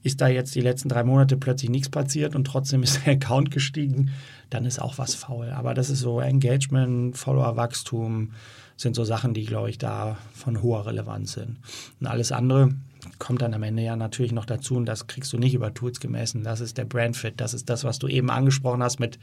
[0.03, 3.51] Ist da jetzt die letzten drei Monate plötzlich nichts passiert und trotzdem ist der Account
[3.51, 4.11] gestiegen,
[4.51, 5.51] dann ist auch was faul.
[5.51, 8.31] Aber das ist so Engagement, Follower-Wachstum,
[8.79, 11.59] sind so Sachen, die, glaube ich, da von hoher Relevanz sind.
[12.01, 12.71] Und alles andere
[13.19, 16.01] kommt dann am Ende ja natürlich noch dazu und das kriegst du nicht über Tools
[16.01, 16.45] gemessen.
[16.45, 19.19] Das ist der Brandfit, das ist das, was du eben angesprochen hast mit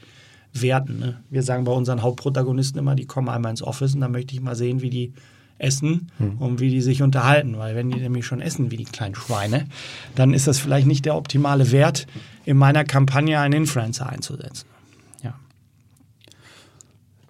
[0.53, 0.99] Werten.
[0.99, 1.24] Ne?
[1.30, 4.41] Wir sagen bei unseren Hauptprotagonisten immer, die kommen einmal ins Office und dann möchte ich
[4.41, 5.14] mal sehen, wie die
[5.58, 6.38] essen hm.
[6.38, 7.58] und wie die sich unterhalten.
[7.58, 9.68] Weil wenn die nämlich schon essen wie die kleinen Schweine,
[10.16, 12.08] dann ist das vielleicht nicht der optimale Wert,
[12.43, 14.68] in meiner Kampagne einen Influencer einzusetzen.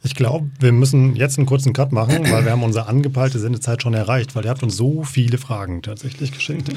[0.06, 3.82] Ich glaube, wir müssen jetzt einen kurzen Cut machen, weil wir haben unsere angepeilte Sendezeit
[3.82, 6.72] schon erreicht, weil ihr habt uns so viele Fragen tatsächlich geschickt.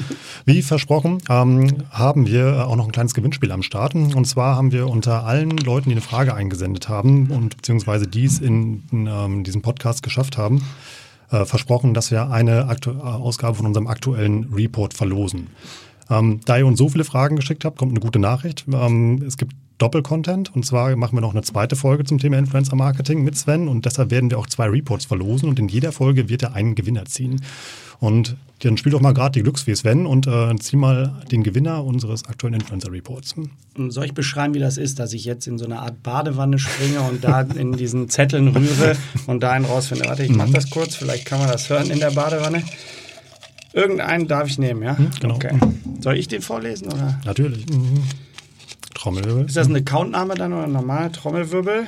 [0.45, 3.93] Wie versprochen, ähm, haben wir auch noch ein kleines Gewinnspiel am Start.
[3.93, 8.39] Und zwar haben wir unter allen Leuten, die eine Frage eingesendet haben und beziehungsweise dies
[8.39, 10.63] in, in ähm, diesem Podcast geschafft haben,
[11.29, 15.49] äh, versprochen, dass wir eine Aktu Ausgabe von unserem aktuellen Report verlosen.
[16.09, 18.65] Ähm, da ihr uns so viele Fragen geschickt habt, kommt eine gute Nachricht.
[18.73, 20.55] Ähm, es gibt Doppelcontent.
[20.55, 23.67] Und zwar machen wir noch eine zweite Folge zum Thema Influencer Marketing mit Sven.
[23.67, 25.49] Und deshalb werden wir auch zwei Reports verlosen.
[25.49, 27.41] Und in jeder Folge wird er einen Gewinner ziehen.
[27.99, 31.83] Und dann spiel doch mal gerade die Glücksfee Sven und äh, zieh mal den Gewinner
[31.83, 33.35] unseres aktuellen Influencer Reports.
[33.89, 37.01] Soll ich beschreiben, wie das ist, dass ich jetzt in so eine Art Badewanne springe
[37.01, 38.95] und da in diesen Zetteln rühre
[39.27, 40.05] und da einen rausfinde?
[40.05, 42.63] Warte, ich mache das kurz, vielleicht kann man das hören in der Badewanne.
[43.73, 44.97] Irgendeinen darf ich nehmen, ja?
[44.97, 45.35] Hm, genau.
[45.35, 45.57] Okay.
[46.01, 46.87] Soll ich den vorlesen?
[46.87, 47.19] Oder?
[47.25, 47.69] Natürlich.
[47.69, 48.03] Mhm.
[48.93, 49.45] Trommelwirbel.
[49.45, 51.11] Ist das ein Accountname dann oder normal?
[51.11, 51.87] Trommelwirbel?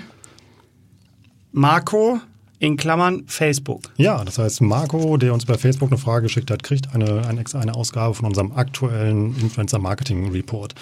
[1.52, 2.20] Marco
[2.60, 3.90] in Klammern Facebook.
[3.98, 7.44] Ja, das heißt, Marco, der uns bei Facebook eine Frage geschickt hat, kriegt eine, eine,
[7.54, 10.76] eine Ausgabe von unserem aktuellen Influencer Marketing Report.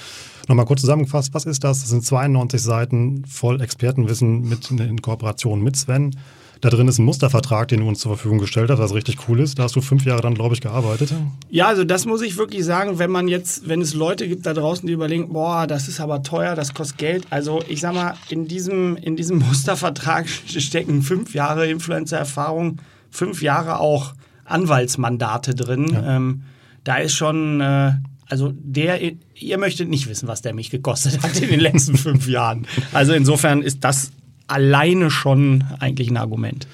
[0.50, 1.80] Nochmal kurz zusammengefasst, was ist das?
[1.80, 6.16] Das sind 92 Seiten voll Expertenwissen mit, in Kooperation mit Sven.
[6.62, 9.40] Da drin ist ein Mustervertrag, den du uns zur Verfügung gestellt hast, was richtig cool
[9.40, 9.58] ist.
[9.58, 11.14] Da hast du fünf Jahre dann, glaube ich, gearbeitet.
[11.50, 14.54] Ja, also das muss ich wirklich sagen, wenn man jetzt, wenn es Leute gibt da
[14.54, 17.28] draußen, die überlegen, boah, das ist aber teuer, das kostet Geld.
[17.30, 23.80] Also ich sag mal, in diesem, in diesem Mustervertrag stecken fünf Jahre Influencer-Erfahrung, fünf Jahre
[23.80, 25.92] auch Anwaltsmandate drin.
[25.94, 26.18] Ja.
[26.18, 26.44] Ähm,
[26.84, 27.94] da ist schon, äh,
[28.28, 29.00] also der,
[29.36, 32.68] ihr möchtet nicht wissen, was der mich gekostet hat in den letzten fünf Jahren.
[32.92, 34.12] Also insofern ist das
[34.50, 36.68] alleine schon eigentlich ein Argument.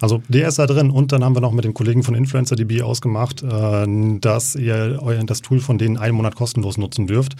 [0.00, 2.82] Also der ist da drin und dann haben wir noch mit den Kollegen von InfluencerDB
[2.82, 3.86] ausgemacht, äh,
[4.20, 7.36] dass ihr das Tool von denen einen Monat kostenlos nutzen dürft.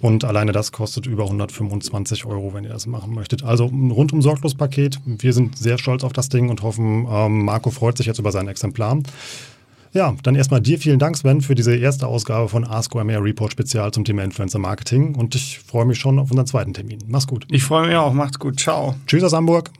[0.00, 3.44] Und alleine das kostet über 125 Euro, wenn ihr das machen möchtet.
[3.44, 4.98] Also ein rundum sorglos Paket.
[5.06, 8.32] Wir sind sehr stolz auf das Ding und hoffen, ähm, Marco freut sich jetzt über
[8.32, 8.98] sein Exemplar.
[9.94, 13.52] Ja, dann erstmal dir vielen Dank, Sven, für diese erste Ausgabe von Ask OMR Report
[13.52, 15.14] Spezial zum Thema Influencer Marketing.
[15.14, 17.00] Und ich freue mich schon auf unseren zweiten Termin.
[17.08, 17.46] Mach's gut.
[17.50, 18.14] Ich freue mich auch.
[18.14, 18.58] Macht's gut.
[18.58, 18.94] Ciao.
[19.06, 19.70] Tschüss aus Hamburg.